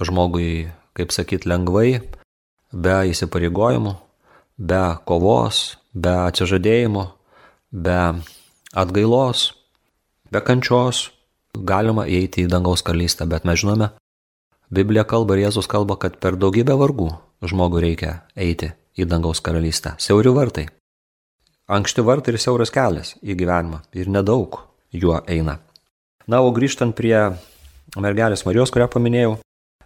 žmogui, 0.00 0.70
kaip 0.96 1.12
sakyt, 1.12 1.44
lengvai, 1.44 2.00
be 2.72 2.96
įsipareigojimų, 3.12 3.92
be 4.56 4.82
kovos, 5.04 5.76
be 5.92 6.14
atsižadėjimo, 6.30 7.10
be 7.72 7.98
atgailos, 8.72 9.50
be 10.32 10.40
kančios 10.40 11.10
galima 11.52 12.06
įeiti 12.08 12.46
į 12.46 12.52
dangaus 12.52 12.80
karalystę, 12.80 13.28
bet 13.28 13.44
mes 13.44 13.60
žinome, 13.60 13.90
Biblija 14.72 15.04
kalba 15.04 15.36
ir 15.36 15.46
Jėzus 15.46 15.68
kalba, 15.68 15.98
kad 16.00 16.16
per 16.16 16.38
daugybę 16.40 16.72
vargų 16.80 17.10
žmogui 17.44 17.82
reikia 17.84 18.12
eiti 18.40 18.70
į 18.96 19.04
dangaus 19.10 19.42
karalystę. 19.44 19.98
Siauri 20.00 20.32
vartai. 20.32 20.64
Ankšti 21.68 22.04
vartai 22.04 22.32
ir 22.32 22.40
siauras 22.40 22.72
kelias 22.72 23.12
į 23.20 23.36
gyvenimą 23.36 23.82
ir 23.92 24.08
nedaug 24.08 24.62
juo 24.96 25.18
eina. 25.28 25.58
Na, 26.24 26.40
o 26.40 26.48
grįžtant 26.56 26.96
prie 26.96 27.16
mergelės 28.00 28.46
Marijos, 28.46 28.72
kurią 28.72 28.88
paminėjau, 28.94 29.34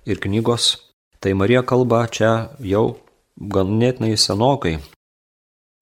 ir 0.06 0.22
knygos, 0.22 0.76
tai 1.18 1.34
Marija 1.34 1.64
kalba 1.66 2.04
čia 2.06 2.54
jau 2.62 3.00
ganėtinai 3.36 4.14
senokai. 4.14 4.78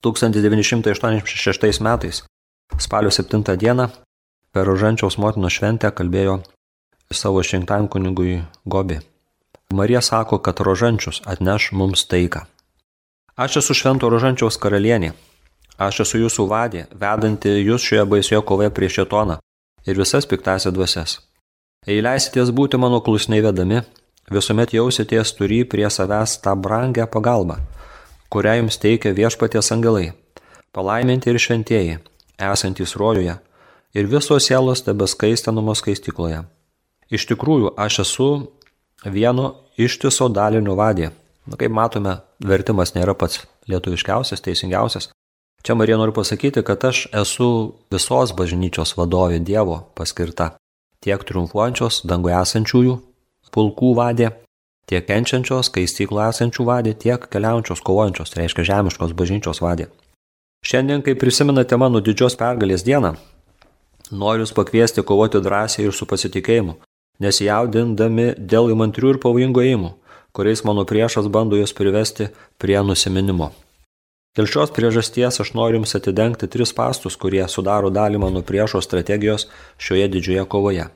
1986 0.04 1.80
metais, 1.84 2.24
spalio 2.80 3.12
7 3.12 3.44
dieną, 3.60 3.90
per 4.52 4.64
Rožančiaus 4.68 5.20
motinos 5.20 5.56
šventę 5.56 5.92
kalbėjo 5.92 6.40
savo 7.12 7.40
išrinktam 7.40 7.88
kunigui 7.88 8.42
Gobi. 8.64 8.98
Marija 9.70 10.00
sako, 10.00 10.38
kad 10.38 10.60
Rožančius 10.60 11.22
atneš 11.24 11.72
mums 11.72 12.06
taiką. 12.06 12.40
Aš 13.36 13.56
esu 13.56 13.74
švento 13.74 14.08
Rožančiaus 14.08 14.56
karalienė. 14.62 15.12
Aš 15.78 16.04
esu 16.04 16.20
jūsų 16.22 16.46
vadė, 16.46 16.84
vedanti 16.94 17.50
jūs 17.50 17.82
šioje 17.82 18.04
baisioje 18.06 18.42
kovoje 18.46 18.70
prieš 18.70 19.00
šetoną 19.00 19.40
ir 19.86 19.98
visas 19.98 20.28
piktasias 20.30 20.74
dvasias. 20.74 21.18
Jei 21.86 22.00
leisitės 22.04 22.52
būti 22.54 22.78
mano 22.78 23.00
klusniai 23.04 23.42
vedami, 23.44 23.82
visuomet 24.30 24.72
jausitės 24.72 25.34
turi 25.36 25.64
prie 25.64 25.90
savęs 25.90 26.38
tą 26.44 26.54
brangę 26.56 27.08
pagalbą, 27.10 27.58
kurią 28.30 28.54
jums 28.60 28.78
teikia 28.80 29.12
viešpaties 29.18 29.72
angelai, 29.74 30.12
palaiminti 30.72 31.34
ir 31.34 31.40
šventieji, 31.42 31.98
esantys 32.38 32.96
rojuje, 32.96 33.36
ir 33.94 34.08
visos 34.14 34.46
sielos 34.46 34.86
tebeskaistinamos 34.86 35.82
skaistikloje. 35.82 36.44
Iš 37.12 37.26
tikrųjų, 37.30 37.74
aš 37.76 38.00
esu 38.04 38.28
vieno 39.04 39.54
ištiso 39.76 40.28
dalinio 40.32 40.76
vadė. 40.78 41.10
Na, 41.44 41.58
kaip 41.60 41.72
matome, 41.76 42.18
vertimas 42.40 42.94
nėra 42.96 43.12
pats 43.18 43.42
lietuviškiausias, 43.68 44.40
teisingiausias. 44.44 45.10
Čia 45.64 45.74
Marija 45.76 45.96
nori 46.00 46.12
pasakyti, 46.12 46.62
kad 46.64 46.84
aš 46.84 47.06
esu 47.12 47.48
visos 47.92 48.32
bažnyčios 48.36 48.96
vadovė 48.96 49.40
Dievo 49.40 49.80
paskirta. 49.96 50.54
Tiek 51.04 51.24
triumfuojančios 51.24 52.02
danguje 52.08 52.36
esančiųjų 52.40 52.96
pulkų 53.54 53.92
vadė, 53.98 54.30
tiek 54.90 55.06
kenčiančios, 55.06 55.70
kai 55.72 55.86
styklo 55.90 56.24
esančių 56.26 56.66
vadė, 56.68 56.94
tiek 56.98 57.28
keliaujančios 57.30 57.82
kovojančios, 57.86 58.32
tai 58.32 58.42
reiškia 58.42 58.66
žemiškos 58.70 59.14
bažnyčios 59.16 59.62
vadė. 59.64 59.88
Šiandien, 60.64 61.04
kai 61.04 61.14
prisimenate 61.20 61.76
mano 61.80 62.00
didžios 62.04 62.36
pergalės 62.40 62.84
dieną, 62.86 63.14
noriu 64.10 64.44
jūs 64.44 64.54
pakviesti 64.56 65.04
kovoti 65.06 65.42
drąsiai 65.44 65.86
ir 65.88 65.96
su 65.96 66.08
pasitikėjimu, 66.08 66.78
nesijaudindami 67.22 68.32
dėl 68.38 68.72
įmantrių 68.74 69.14
ir 69.14 69.20
pavojingų 69.22 69.66
ėjimų, 69.66 69.90
kuriais 70.34 70.64
mano 70.66 70.84
priešas 70.88 71.28
bando 71.30 71.58
jūs 71.58 71.74
privesti 71.76 72.30
prie 72.58 72.80
nusiminimo. 72.82 73.52
Dėl 74.34 74.48
šios 74.50 74.72
priežasties 74.74 75.38
aš 75.38 75.52
noriu 75.54 75.78
jums 75.78 75.94
atidengti 75.94 76.48
tris 76.50 76.72
pastus, 76.74 77.14
kurie 77.14 77.44
sudaro 77.46 77.90
dalį 77.94 78.18
mano 78.18 78.42
priešo 78.42 78.80
strategijos 78.82 79.46
šioje 79.78 80.08
didžioje 80.10 80.44
kovoje. 80.50 80.88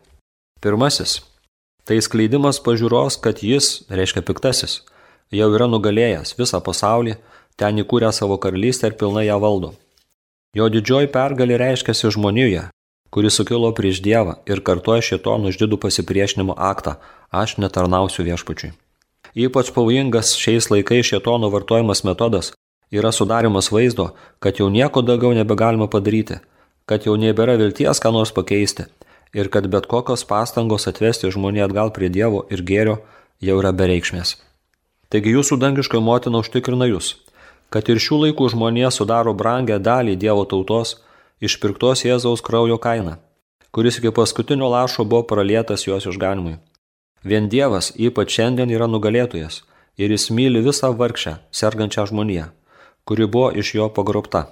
Pirmasis- 0.61 1.21
tai 1.87 2.01
skleidimas 2.03 2.59
pažiūros, 2.59 3.21
kad 3.23 3.39
jis, 3.39 3.87
reiškia 3.89 4.23
piktasis, 4.27 4.83
jau 5.31 5.49
yra 5.55 5.69
nugalėjęs 5.71 6.35
visą 6.35 6.59
pasaulį, 6.61 7.15
ten 7.57 7.79
įkūrė 7.79 8.11
savo 8.13 8.39
karalystę 8.39 8.91
ir 8.91 8.99
pilnai 8.99 9.27
ją 9.27 9.39
valdo. 9.39 9.75
Jo 10.57 10.69
didžioji 10.69 11.07
pergalė 11.07 11.59
reiškiasi 11.59 12.11
žmonijoje, 12.11 12.71
kuris 13.11 13.39
sukilo 13.39 13.71
prieš 13.75 14.03
Dievą 14.05 14.37
ir 14.51 14.61
kartuoja 14.61 15.05
šitonų 15.05 15.53
išdidų 15.53 15.79
pasipriešinimo 15.85 16.55
aktą- 16.57 16.97
aš 17.43 17.57
netarnausiu 17.63 18.25
viešpačiui. 18.29 18.73
Ypač 19.37 19.73
pavojingas 19.77 20.37
šiais 20.37 20.71
laikais 20.73 21.09
šitonų 21.11 21.51
vartojamas 21.53 22.05
metodas 22.05 22.53
yra 22.91 23.13
sudarimas 23.13 23.71
vaizdo, 23.71 24.11
kad 24.41 24.57
jau 24.57 24.69
nieko 24.71 25.03
daugiau 25.03 25.35
nebegalima 25.35 25.89
padaryti, 25.89 26.41
kad 26.87 27.05
jau 27.05 27.17
nebėra 27.17 27.57
vilties 27.61 28.01
ką 28.01 28.13
nors 28.13 28.33
pakeisti 28.33 28.87
ir 29.35 29.49
kad 29.49 29.69
bet 29.69 29.87
kokios 29.87 30.25
pastangos 30.25 30.89
atvesti 30.89 31.31
žmonį 31.31 31.65
atgal 31.67 31.93
prie 31.93 32.09
Dievo 32.09 32.47
ir 32.51 32.63
gėrio 32.63 32.99
jau 33.41 33.59
yra 33.61 33.73
bereikšmės. 33.73 34.37
Taigi 35.13 35.35
jūsų 35.37 35.59
dangiškoji 35.61 36.05
motina 36.05 36.41
užtikrina 36.43 36.89
jūs, 36.89 37.15
kad 37.71 37.89
ir 37.89 38.01
šių 38.01 38.23
laikų 38.25 38.49
žmonė 38.55 38.91
sudaro 38.93 39.35
brangę 39.35 39.79
dalį 39.79 40.17
Dievo 40.17 40.45
tautos, 40.49 40.97
išpirktos 41.41 42.05
Jėzaus 42.05 42.43
kraujo 42.45 42.79
kaina, 42.83 43.19
kuris 43.71 43.99
iki 44.01 44.13
paskutinio 44.15 44.69
lašo 44.73 45.05
buvo 45.05 45.23
pralietas 45.31 45.87
jos 45.87 46.07
išganimui. 46.11 46.59
Vien 47.25 47.49
Dievas 47.49 47.93
ypač 47.97 48.37
šiandien 48.37 48.71
yra 48.71 48.87
nugalėtojas 48.91 49.63
ir 49.99 50.15
jis 50.15 50.29
myli 50.31 50.63
visą 50.63 50.93
vargšę, 50.95 51.39
sergančią 51.51 52.07
žmoniją, 52.11 52.47
kuri 53.05 53.27
buvo 53.27 53.51
iš 53.53 53.75
jo 53.75 53.89
pagrobta. 53.91 54.47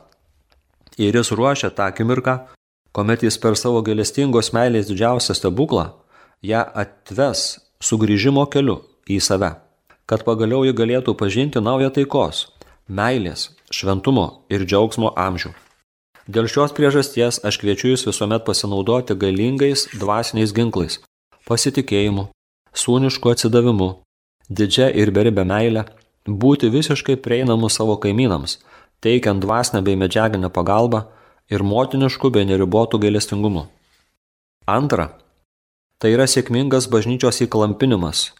Ir 0.98 1.14
jis 1.14 1.30
ruošia 1.30 1.70
tą 1.70 1.90
akimirką, 1.90 2.38
kuomet 2.92 3.22
jis 3.22 3.38
per 3.38 3.56
savo 3.60 3.82
gailestingos 3.86 4.52
meilės 4.56 4.88
didžiausią 4.90 5.36
stebuklą 5.36 5.86
ją 6.42 6.64
atves 6.82 7.60
sugrįžimo 7.82 8.46
keliu 8.50 8.80
į 9.08 9.20
save, 9.20 9.52
kad 10.06 10.24
pagaliau 10.26 10.64
ji 10.66 10.74
galėtų 10.76 11.14
pažinti 11.20 11.62
naują 11.62 11.92
taikos, 11.98 12.46
meilės, 12.88 13.50
šventumo 13.70 14.26
ir 14.50 14.64
džiaugsmo 14.66 15.12
amžių. 15.16 15.52
Dėl 16.26 16.48
šios 16.50 16.72
priežasties 16.74 17.38
aš 17.46 17.60
kviečiu 17.62 17.92
jūs 17.92 18.02
visuomet 18.08 18.42
pasinaudoti 18.46 19.14
galingais 19.14 19.86
dvasiniais 19.94 20.50
ginklais- 20.52 20.98
pasitikėjimu, 21.48 22.26
sūnišku 22.74 23.30
atsidavimu, 23.30 23.88
didžia 24.50 24.90
ir 24.90 25.12
beribė 25.14 25.44
meilė, 25.46 25.86
būti 26.26 26.70
visiškai 26.70 27.16
prieinamu 27.22 27.70
savo 27.70 27.96
kaimynams, 27.96 28.58
teikiant 29.00 29.40
dvasinę 29.40 29.84
bei 29.86 29.94
medžiaginę 29.94 30.50
pagalbą 30.50 31.06
ir 31.48 31.62
motinišku 31.62 32.32
bei 32.32 32.44
neribotų 32.44 32.98
gailestingumu. 32.98 33.68
Antra, 34.66 35.12
tai 36.00 36.10
yra 36.16 36.26
sėkmingas 36.26 36.90
bažnyčios 36.90 37.38
įklampinimas 37.46 38.32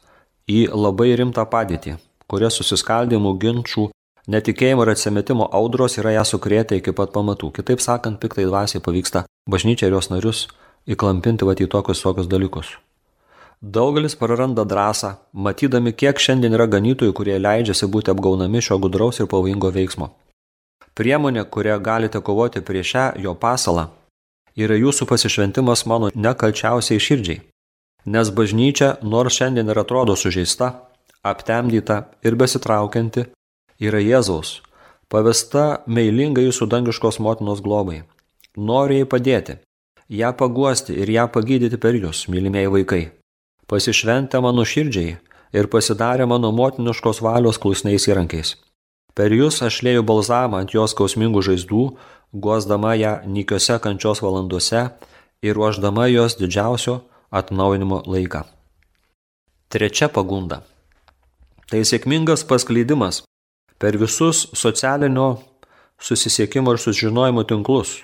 į 0.51 0.67
labai 0.75 1.15
rimtą 1.15 1.47
padėtį, 1.47 1.99
kuria 2.27 2.51
susiskaldimų, 2.51 3.39
ginčių 3.39 3.91
Netikėjimo 4.27 4.83
ir 4.83 4.91
atsimetimo 4.91 5.47
audros 5.55 5.99
yra 6.01 6.17
ją 6.17 6.25
sukrėtę 6.27 6.81
iki 6.81 6.95
pat 6.99 7.13
pamatų. 7.15 7.53
Kitaip 7.55 7.83
sakant, 7.83 8.19
piktai 8.19 8.49
dvasiai 8.49 8.83
pavyksta 8.83 9.23
bažnyčia 9.47 9.87
ir 9.87 9.95
jos 9.95 10.11
narius 10.11 10.47
įklampinti 10.91 11.47
va 11.47 11.55
į 11.55 11.69
tokius 11.71 12.03
tokius 12.03 12.27
dalykus. 12.27 12.75
Daugelis 13.63 14.17
praranda 14.19 14.65
drąsą, 14.65 15.15
matydami, 15.33 15.93
kiek 15.93 16.19
šiandien 16.21 16.55
yra 16.59 16.67
ganytojų, 16.69 17.13
kurie 17.17 17.39
leidžiasi 17.39 17.87
būti 17.89 18.13
apgaunami 18.13 18.61
šio 18.61 18.77
gudraus 18.83 19.23
ir 19.23 19.31
pavojingo 19.31 19.71
veiksmo. 19.73 20.11
Priemonė, 20.97 21.47
kuria 21.49 21.79
galite 21.79 22.21
kovoti 22.21 22.61
prieš 22.61 22.91
šią 22.93 23.07
jo 23.25 23.33
pasalą, 23.35 23.89
yra 24.57 24.77
jūsų 24.77 25.09
pasišventimas 25.09 25.87
mano 25.87 26.11
nekalčiausiai 26.15 27.01
širdžiai. 27.01 27.41
Nes 28.07 28.31
bažnyčia, 28.31 28.99
nors 29.03 29.39
šiandien 29.39 29.73
ir 29.73 29.81
atrodo 29.81 30.15
sužeista, 30.17 30.73
aptemdyta 31.25 32.05
ir 32.23 32.37
besitraukianti, 32.37 33.27
yra 33.81 34.01
Jėzaus, 34.01 34.61
pavesta 35.13 35.83
meilinga 35.87 36.43
jūsų 36.45 36.69
dangiškos 36.73 37.21
motinos 37.21 37.63
globai. 37.65 38.03
Noriu 38.57 39.03
jai 39.03 39.09
padėti, 39.09 39.59
ją 40.09 40.33
paguosti 40.37 40.97
ir 40.97 41.11
ją 41.13 41.27
pagydyti 41.33 41.79
per 41.81 41.99
jūs, 41.99 42.27
mylimieji 42.33 42.73
vaikai. 42.73 43.03
Pasišventę 43.67 44.41
mano 44.41 44.65
širdžiai 44.65 45.17
ir 45.53 45.69
pasidarę 45.69 46.27
mano 46.27 46.53
motiniškos 46.53 47.21
valios 47.23 47.59
klausniais 47.59 48.07
įrankiais. 48.09 48.55
Per 49.17 49.33
jūs 49.33 49.63
aš 49.65 49.81
lėjau 49.85 50.05
balzamą 50.07 50.63
ant 50.63 50.75
jos 50.77 50.93
skausmingų 50.93 51.43
žaizdų, 51.43 51.85
guosdama 52.33 52.95
ją 52.97 53.19
nykiose 53.27 53.79
kančios 53.83 54.21
valanduose 54.23 54.91
ir 55.43 55.57
ruoždama 55.57 56.09
jos 56.13 56.37
didžiausio 56.41 57.01
atnaujinimo 57.31 58.03
laiką. 58.07 58.45
Trečia 59.73 60.09
pagunda. 60.09 60.63
Tai 61.67 61.81
sėkmingas 61.83 62.45
paskleidimas 62.47 63.26
per 63.79 63.97
visus 64.01 64.47
socialinio 64.55 65.39
susisiekimo 65.99 66.73
ir 66.73 66.79
sužinojimo 66.79 67.45
tinklus, 67.45 68.03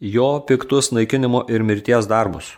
jo 0.00 0.44
piktus 0.48 0.90
naikinimo 0.92 1.44
ir 1.48 1.62
mirties 1.62 2.08
darbus. 2.08 2.56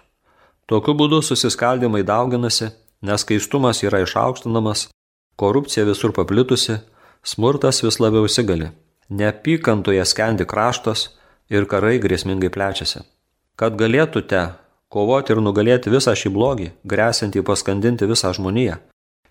Tokiu 0.66 0.94
būdu 0.94 1.22
susiskaldimai 1.26 2.02
dauginasi, 2.06 2.70
neskaistumas 3.02 3.82
yra 3.82 4.02
išaukštinamas, 4.04 4.88
korupcija 5.36 5.84
visur 5.88 6.14
paplitusi, 6.14 6.78
smurtas 7.24 7.82
vis 7.82 7.98
labiau 8.00 8.28
įsigali, 8.30 8.70
neapykantoje 9.10 10.04
skendi 10.06 10.46
kraštas 10.46 11.08
ir 11.50 11.66
karai 11.66 11.98
grėsmingai 12.02 12.50
plečiasi. 12.54 13.02
Kad 13.58 13.76
galėtumėte 13.78 14.44
kovoti 14.92 15.34
ir 15.34 15.42
nugalėti 15.42 15.92
visą 15.92 16.14
šį 16.16 16.32
blogį, 16.36 16.70
grėsinti 16.88 17.42
paskandinti 17.44 18.08
visą 18.08 18.32
žmoniją, 18.36 18.78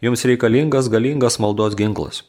jums 0.02 0.28
reikalingas 0.28 0.91
galingas 0.91 1.39
maldos 1.39 1.78
ginklas. 1.80 2.24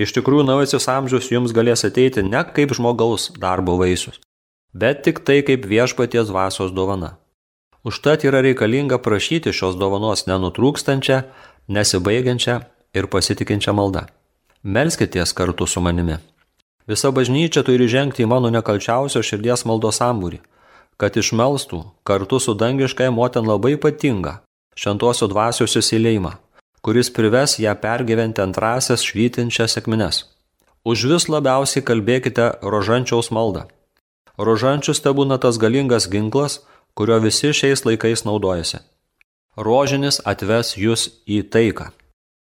Iš 0.00 0.14
tikrųjų, 0.16 0.46
naujasis 0.48 0.88
amžius 0.88 1.28
jums 1.32 1.52
galės 1.52 1.84
ateiti 1.84 2.24
ne 2.24 2.40
kaip 2.56 2.72
žmogaus 2.72 3.28
darbo 3.36 3.76
vaisius, 3.80 4.20
bet 4.72 5.02
tik 5.04 5.20
tai 5.26 5.42
kaip 5.44 5.66
viešpaties 5.68 6.30
dvasios 6.30 6.72
dovana. 6.72 7.18
Užtat 7.84 8.24
yra 8.24 8.40
reikalinga 8.46 9.00
prašyti 9.02 9.52
šios 9.52 9.74
dovanos 9.76 10.24
nenutrūkstančią, 10.30 11.22
nesibaigiančią 11.68 12.60
ir 12.94 13.08
pasitikinčią 13.10 13.74
maldą. 13.74 14.06
Melskitės 14.62 15.34
kartu 15.34 15.66
su 15.66 15.82
manimi. 15.82 16.20
Visa 16.86 17.10
bažnyčia 17.10 17.64
turi 17.66 17.88
žengti 17.90 18.22
į 18.22 18.30
mano 18.30 18.50
nekalčiausio 18.54 19.22
širdies 19.26 19.66
maldos 19.66 19.98
sambūrį, 20.00 20.38
kad 20.96 21.18
išmelstų 21.18 21.82
kartu 22.06 22.38
su 22.38 22.54
dangiškai 22.54 23.10
moten 23.10 23.50
labai 23.50 23.74
ypatingą 23.76 24.38
šventosio 24.78 25.28
dvasios 25.30 25.76
įsileimą, 25.78 26.36
kuris 26.82 27.10
prives 27.14 27.58
ją 27.62 27.74
pergyventi 27.78 28.42
antrasias 28.42 29.04
švytinčias 29.06 29.76
sėkmines. 29.76 30.24
Už 30.84 31.06
vis 31.06 31.28
labiausiai 31.30 31.84
kalbėkite 31.86 32.48
rožančiaus 32.74 33.30
maldą. 33.30 33.68
Rožančius 34.38 34.98
te 35.04 35.12
būna 35.14 35.38
tas 35.38 35.60
galingas 35.62 36.08
ginklas, 36.10 36.58
kurio 36.98 37.20
visi 37.22 37.52
šiais 37.54 37.84
laikais 37.86 38.24
naudojasi. 38.26 38.82
Rožinis 39.56 40.18
atves 40.26 40.74
jūs 40.80 41.06
į 41.28 41.42
taiką. 41.54 41.92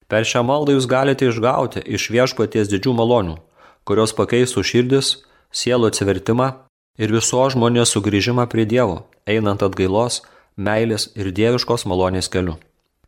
Per 0.08 0.24
šią 0.28 0.42
maldą 0.48 0.78
jūs 0.78 0.88
galite 0.88 1.28
išgauti 1.28 1.84
iš 1.84 2.08
viešpaties 2.14 2.72
didžių 2.72 2.96
malonių, 2.96 3.36
kurios 3.84 4.16
pakeistų 4.16 4.64
širdis, 4.64 5.14
sielų 5.52 5.92
atsivertimą 5.92 6.48
ir 6.96 7.12
viso 7.12 7.44
žmonės 7.52 7.92
sugrįžimą 7.92 8.48
prie 8.48 8.64
Dievo, 8.68 9.02
einant 9.26 9.64
atgailos, 9.66 10.22
meilės 10.56 11.10
ir 11.16 11.32
dieviškos 11.36 11.84
malonės 11.88 12.32
keliu. 12.32 12.56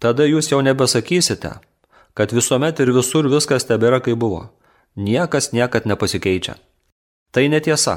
Tada 0.02 0.26
jūs 0.26 0.50
jau 0.50 0.60
nebesakysite, 0.64 1.52
kad 2.14 2.32
visuomet 2.34 2.80
ir 2.80 2.92
visur 2.94 3.28
viskas 3.30 3.66
tebėra 3.68 4.00
kaip 4.04 4.18
buvo. 4.18 4.48
Niekas 4.94 5.52
niekad 5.52 5.86
nepasikeičia. 5.90 6.54
Tai 7.34 7.48
netiesa, 7.50 7.96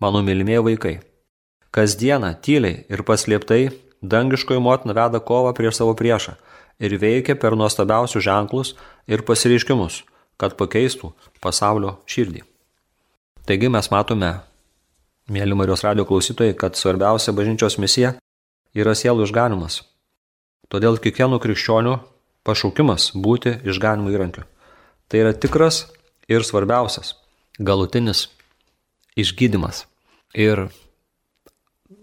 mano 0.00 0.22
mylimieji 0.24 0.64
vaikai. 0.64 0.94
Kasdieną, 1.70 2.32
tyliai 2.42 2.86
ir 2.88 3.04
paslėptai, 3.06 3.68
dangiškoji 4.00 4.62
motina 4.64 4.96
veda 4.96 5.20
kovą 5.20 5.52
prieš 5.56 5.82
savo 5.82 5.92
priešą 5.94 6.36
ir 6.80 6.96
veikia 6.96 7.36
per 7.36 7.56
nuostabiausius 7.60 8.24
ženklus 8.24 8.72
ir 9.06 9.22
pasireiškimus, 9.28 10.00
kad 10.40 10.56
pakeistų 10.56 11.12
pasaulio 11.44 11.98
širdį. 12.08 12.42
Taigi 13.44 13.68
mes 13.68 13.90
matome, 13.92 14.32
mėly 15.28 15.56
Marijos 15.56 15.84
radio 15.84 16.06
klausytojai, 16.08 16.56
kad 16.56 16.80
svarbiausia 16.80 17.36
bažnyčios 17.36 17.76
misija 17.78 18.14
yra 18.74 18.96
sielų 18.96 19.28
išganimas. 19.28 19.82
Todėl 20.70 21.00
kiekvieno 21.02 21.40
krikščionių 21.42 21.96
pašaukimas 22.46 23.10
būti 23.18 23.56
išganimo 23.66 24.12
įrankiu. 24.14 24.44
Tai 25.10 25.22
yra 25.24 25.32
tikras 25.34 25.88
ir 26.30 26.46
svarbiausias, 26.46 27.16
galutinis 27.58 28.28
išgydymas. 29.18 29.84
Ir 30.38 30.68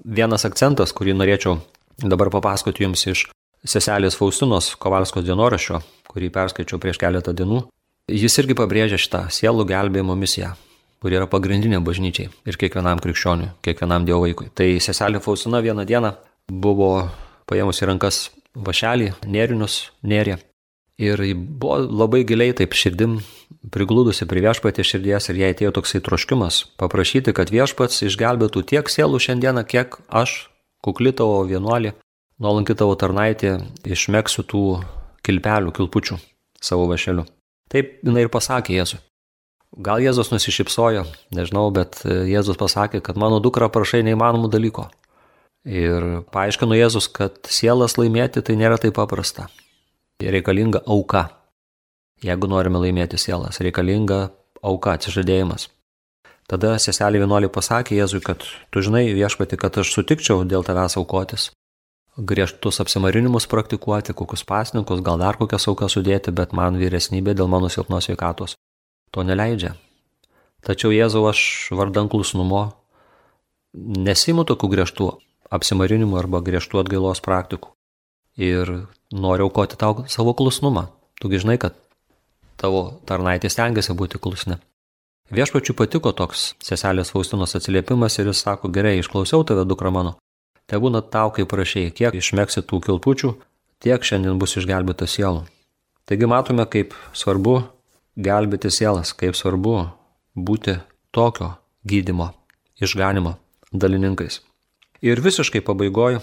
vienas 0.03 0.43
akcentas, 0.43 0.91
kurį 0.91 1.15
norėčiau 1.15 1.61
dabar 2.03 2.31
papasakoti 2.33 2.83
jums 2.83 3.05
iš 3.07 3.23
seselės 3.63 4.17
Faustinos 4.19 4.73
Kovalskos 4.75 5.25
dienoraščio, 5.25 5.79
kurį 6.11 6.29
perskaičiau 6.35 6.79
prieš 6.83 6.99
keletą 7.01 7.31
dienų. 7.31 7.63
Jis 8.11 8.35
irgi 8.43 8.55
pabrėžia 8.55 8.99
šitą 8.99 9.25
sielų 9.33 9.65
gelbėjimo 9.67 10.15
misiją, 10.15 10.53
kuri 11.03 11.17
yra 11.19 11.27
pagrindinė 11.31 11.79
bažnyčiai 11.83 12.29
ir 12.47 12.59
kiekvienam 12.59 12.99
krikščioniui, 13.03 13.53
kiekvienam 13.63 14.03
dievo 14.07 14.25
vaikui. 14.25 14.51
Tai 14.55 14.67
seselė 14.83 15.23
Faustina 15.23 15.63
vieną 15.63 15.87
dieną 15.87 16.13
buvo 16.51 16.91
paėmusi 17.47 17.87
rankas 17.87 18.27
vašelį, 18.65 19.13
nėrinius, 19.29 19.81
nėrė 20.03 20.37
Ir 20.97 21.21
buvo 21.37 21.77
labai 21.77 22.23
giliai 22.25 22.55
taip 22.57 22.73
širdim 22.73 23.19
prigludusi 23.69 24.25
prie 24.25 24.41
viešpatė 24.41 24.81
širdies 24.81 25.29
ir 25.29 25.37
jai 25.37 25.51
atėjo 25.53 25.75
toksai 25.75 26.01
troškimas 26.01 26.63
paprašyti, 26.81 27.35
kad 27.37 27.53
viešpats 27.53 28.01
išgelbėtų 28.07 28.63
tiek 28.71 28.89
sielų 28.89 29.19
šiandieną, 29.21 29.61
kiek 29.69 29.99
aš, 30.09 30.49
kukli 30.81 31.13
tavo 31.13 31.43
vienuolį, 31.45 31.93
nuolanki 32.41 32.73
tavo 32.73 32.97
tarnaitė, 32.97 33.59
išmeksiu 33.85 34.41
tų 34.49 34.63
kilpelių, 35.21 35.75
kilpučių 35.77 36.17
savo 36.65 36.89
vašeliu. 36.89 37.27
Taip 37.69 37.99
jinai 38.01 38.25
ir 38.25 38.33
pasakė 38.33 38.79
Jėzui. 38.79 38.97
Gal 39.77 40.01
Jėzus 40.01 40.33
nusišypsojo, 40.33 41.05
nežinau, 41.37 41.67
bet 41.75 42.01
Jėzus 42.07 42.57
pasakė, 42.57 43.03
kad 43.05 43.21
mano 43.21 43.37
dukra 43.43 43.69
prašai 43.69 44.01
neįmanomų 44.07 44.49
dalyko. 44.49 44.87
Ir 45.67 46.03
paaiškino 46.31 46.77
Jėzus, 46.77 47.09
kad 47.11 47.41
sielas 47.51 47.97
laimėti 47.99 48.39
tai 48.45 48.55
nėra 48.55 48.77
taip 48.79 48.95
paprasta 48.95 49.49
reikalinga 50.23 50.81
auka. 50.87 51.27
Jeigu 52.23 52.47
norime 52.49 52.79
laimėti 52.81 53.19
sielas, 53.21 53.59
reikalinga 53.61 54.31
auka, 54.65 54.95
atsižadėjimas. 54.97 55.67
Tada 56.47 56.77
seselė 56.79 57.19
vienuolį 57.21 57.51
pasakė 57.53 57.97
Jėzui, 57.99 58.23
kad 58.23 58.45
tu 58.71 58.81
žinai 58.81 59.03
viešpati, 59.13 59.59
kad 59.59 59.77
aš 59.77 59.91
sutikčiau 59.93 60.45
dėl 60.47 60.63
tavęs 60.65 60.95
aukotis, 60.97 61.49
griežtus 62.17 62.79
apsimarinimus 62.81 63.45
praktikuoti, 63.51 64.15
kokius 64.17 64.47
pasninkus, 64.47 65.03
gal 65.05 65.19
dar 65.21 65.37
kokias 65.37 65.67
aukas 65.67 65.97
sudėti, 65.99 66.31
bet 66.31 66.55
man 66.55 66.79
vyresnybė 66.79 67.35
dėl 67.37 67.51
mano 67.51 67.69
silpnos 67.69 68.07
sveikatos 68.07 68.55
to 69.11 69.27
neleidžia. 69.27 69.75
Tačiau 70.65 70.95
Jėzau 70.95 71.27
aš 71.29 71.69
vardan 71.75 72.09
klusnumo 72.09 72.63
nesimu 73.75 74.47
tokių 74.47 74.71
griežtų 74.73 75.11
apsimarinimų 75.53 76.17
arba 76.19 76.41
griežtų 76.43 76.81
atgailos 76.83 77.21
praktikų 77.23 77.73
ir 78.37 78.71
noriu 79.11 79.47
aukoti 79.47 79.77
tau 79.79 80.05
savo 80.11 80.33
klusnumą. 80.37 80.87
Tugi 81.17 81.41
žinai, 81.41 81.57
kad 81.57 81.75
tavo 82.61 82.99
tarnaitė 83.09 83.49
stengiasi 83.49 83.95
būti 83.97 84.21
klusni. 84.21 84.59
Viešpačiu 85.33 85.75
patiko 85.75 86.13
toks 86.15 86.53
seselės 86.63 87.11
Faustinos 87.11 87.55
atsiliepimas 87.57 88.15
ir 88.19 88.29
jis 88.29 88.43
sako, 88.45 88.69
gerai, 88.71 88.95
išklausiau 89.01 89.43
tave, 89.43 89.65
dukra 89.67 89.91
mano. 89.91 90.15
Te 90.67 90.79
būna 90.79 91.01
tau, 91.03 91.33
kaip 91.35 91.49
prašai, 91.51 91.89
kiek 91.95 92.15
išmeksi 92.15 92.63
tų 92.63 92.79
kilpučių, 92.85 93.33
tiek 93.83 94.03
šiandien 94.03 94.39
bus 94.39 94.55
išgelbėta 94.59 95.07
sielų. 95.07 95.43
Taigi 96.07 96.29
matome, 96.31 96.63
kaip 96.71 96.95
svarbu 97.11 97.59
gelbėti 98.15 98.71
sielas, 98.71 99.11
kaip 99.11 99.35
svarbu 99.35 99.75
būti 100.35 100.77
tokio 101.11 101.55
gydimo, 101.87 102.31
išganimo 102.79 103.35
dalininkais. 103.71 104.46
Ir 105.01 105.21
visiškai 105.21 105.61
pabaigoju 105.61 106.21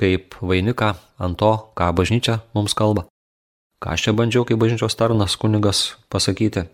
kaip 0.00 0.34
vainiką 0.42 0.94
ant 1.22 1.38
to, 1.38 1.52
ką 1.78 1.90
bažnyčia 1.94 2.40
mums 2.54 2.74
kalba. 2.74 3.06
Ką 3.82 3.94
aš 3.94 4.08
čia 4.08 4.16
bandžiau 4.16 4.46
kaip 4.48 4.58
bažnyčios 4.58 4.98
tarnas 4.98 5.36
kunigas 5.38 5.94
pasakyti. 6.10 6.66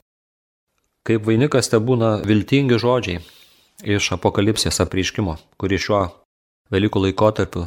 Kaip 1.04 1.26
vainikas 1.28 1.68
te 1.72 1.80
būna 1.80 2.20
viltingi 2.24 2.80
žodžiai 2.80 3.20
iš 3.84 4.12
apokalipsės 4.16 4.80
apriškimo, 4.84 5.36
kuri 5.60 5.80
šiuo 5.80 6.08
Velykų 6.70 7.00
laikotarpiu 7.02 7.64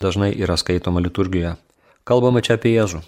dažnai 0.00 0.30
yra 0.32 0.56
skaitoma 0.56 1.02
liturgijoje. 1.04 1.58
Kalbame 2.08 2.40
čia 2.40 2.56
apie 2.56 2.72
Jėzų. 2.72 3.02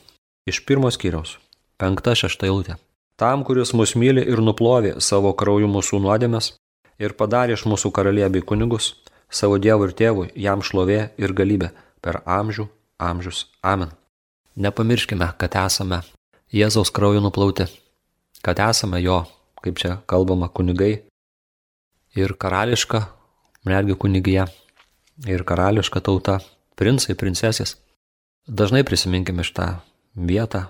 Iš 0.44 0.60
pirmos 0.68 0.98
skyriaus. 0.98 1.38
Penkta 1.80 2.12
šešta 2.12 2.44
eilutė. 2.44 2.76
Tam, 3.16 3.40
kuris 3.46 3.72
mus 3.72 3.94
myli 3.96 4.20
ir 4.20 4.42
nuplovė 4.44 4.98
savo 5.00 5.32
krauju 5.32 5.70
mūsų 5.70 6.02
nuodėmės 6.04 6.50
ir 7.00 7.16
padarė 7.16 7.56
iš 7.56 7.64
mūsų 7.70 7.88
karaliją 7.96 8.28
bei 8.34 8.44
kunigus, 8.44 8.90
savo 9.34 9.58
Dievui 9.58 9.90
ir 9.90 9.94
Tėvui, 9.98 10.30
jam 10.38 10.62
šlovė 10.62 11.00
ir 11.18 11.34
galybė 11.34 11.72
per 12.04 12.20
amžių, 12.24 12.68
amžius. 13.02 13.46
Amen. 13.62 13.90
Nepamirškime, 14.54 15.32
kad 15.38 15.56
esame 15.58 16.02
Jėzaus 16.54 16.92
krauju 16.94 17.22
nuplauti, 17.24 17.66
kad 18.44 18.60
esame 18.62 19.00
jo, 19.02 19.24
kaip 19.64 19.80
čia 19.80 19.96
kalbama, 20.06 20.46
kunigai 20.48 20.92
ir 22.14 22.36
karališka, 22.38 23.08
netgi 23.66 23.98
kunigija 23.98 24.46
ir 25.26 25.42
karališka 25.42 26.04
tauta, 26.04 26.38
princai, 26.78 27.18
princesės. 27.18 27.74
Dažnai 28.46 28.84
prisiminkime 28.86 29.42
šitą 29.42 29.70
vietą, 30.14 30.68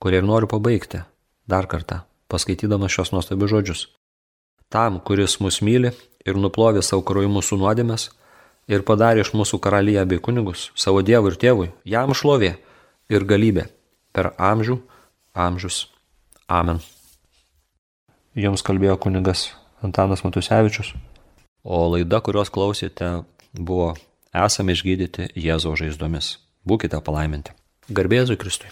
kurią 0.00 0.22
ir 0.22 0.28
noriu 0.30 0.48
pabaigti 0.48 1.02
dar 1.50 1.66
kartą 1.68 2.04
paskaitydamas 2.30 2.94
šios 2.94 3.10
nuostabius 3.12 3.50
žodžius. 3.50 3.80
Tam, 4.70 5.00
kuris 5.02 5.40
mus 5.42 5.58
myli 5.66 5.90
ir 6.26 6.38
nuplovė 6.38 6.82
savo 6.84 7.04
krauju 7.06 7.30
mūsų 7.32 7.58
nuodėmės 7.60 8.08
ir 8.70 8.84
padarė 8.86 9.24
iš 9.24 9.32
mūsų 9.34 9.60
karaliją 9.62 10.04
bei 10.08 10.20
kunigus, 10.22 10.70
savo 10.74 11.02
dievui 11.02 11.32
ir 11.32 11.38
tėvui, 11.40 11.68
jam 11.84 12.14
šlovė 12.14 12.54
ir 13.10 13.26
galybė 13.26 13.66
per 14.14 14.32
amžių, 14.38 14.78
amžius. 15.34 15.86
Amen. 16.50 16.80
Jums 18.34 18.62
kalbėjo 18.66 18.96
kunigas 19.02 19.48
Antanas 19.82 20.22
Matusevičius, 20.26 20.92
o 21.64 21.82
laida, 21.94 22.20
kurios 22.22 22.50
klausėte, 22.52 23.20
buvo 23.54 23.94
Esame 24.30 24.76
išgydyti 24.76 25.32
Jėzaus 25.34 25.80
žaizdomis. 25.80 26.36
Būkite 26.62 27.00
palaiminti. 27.02 27.56
Garbėzui 27.90 28.38
Kristui. 28.38 28.70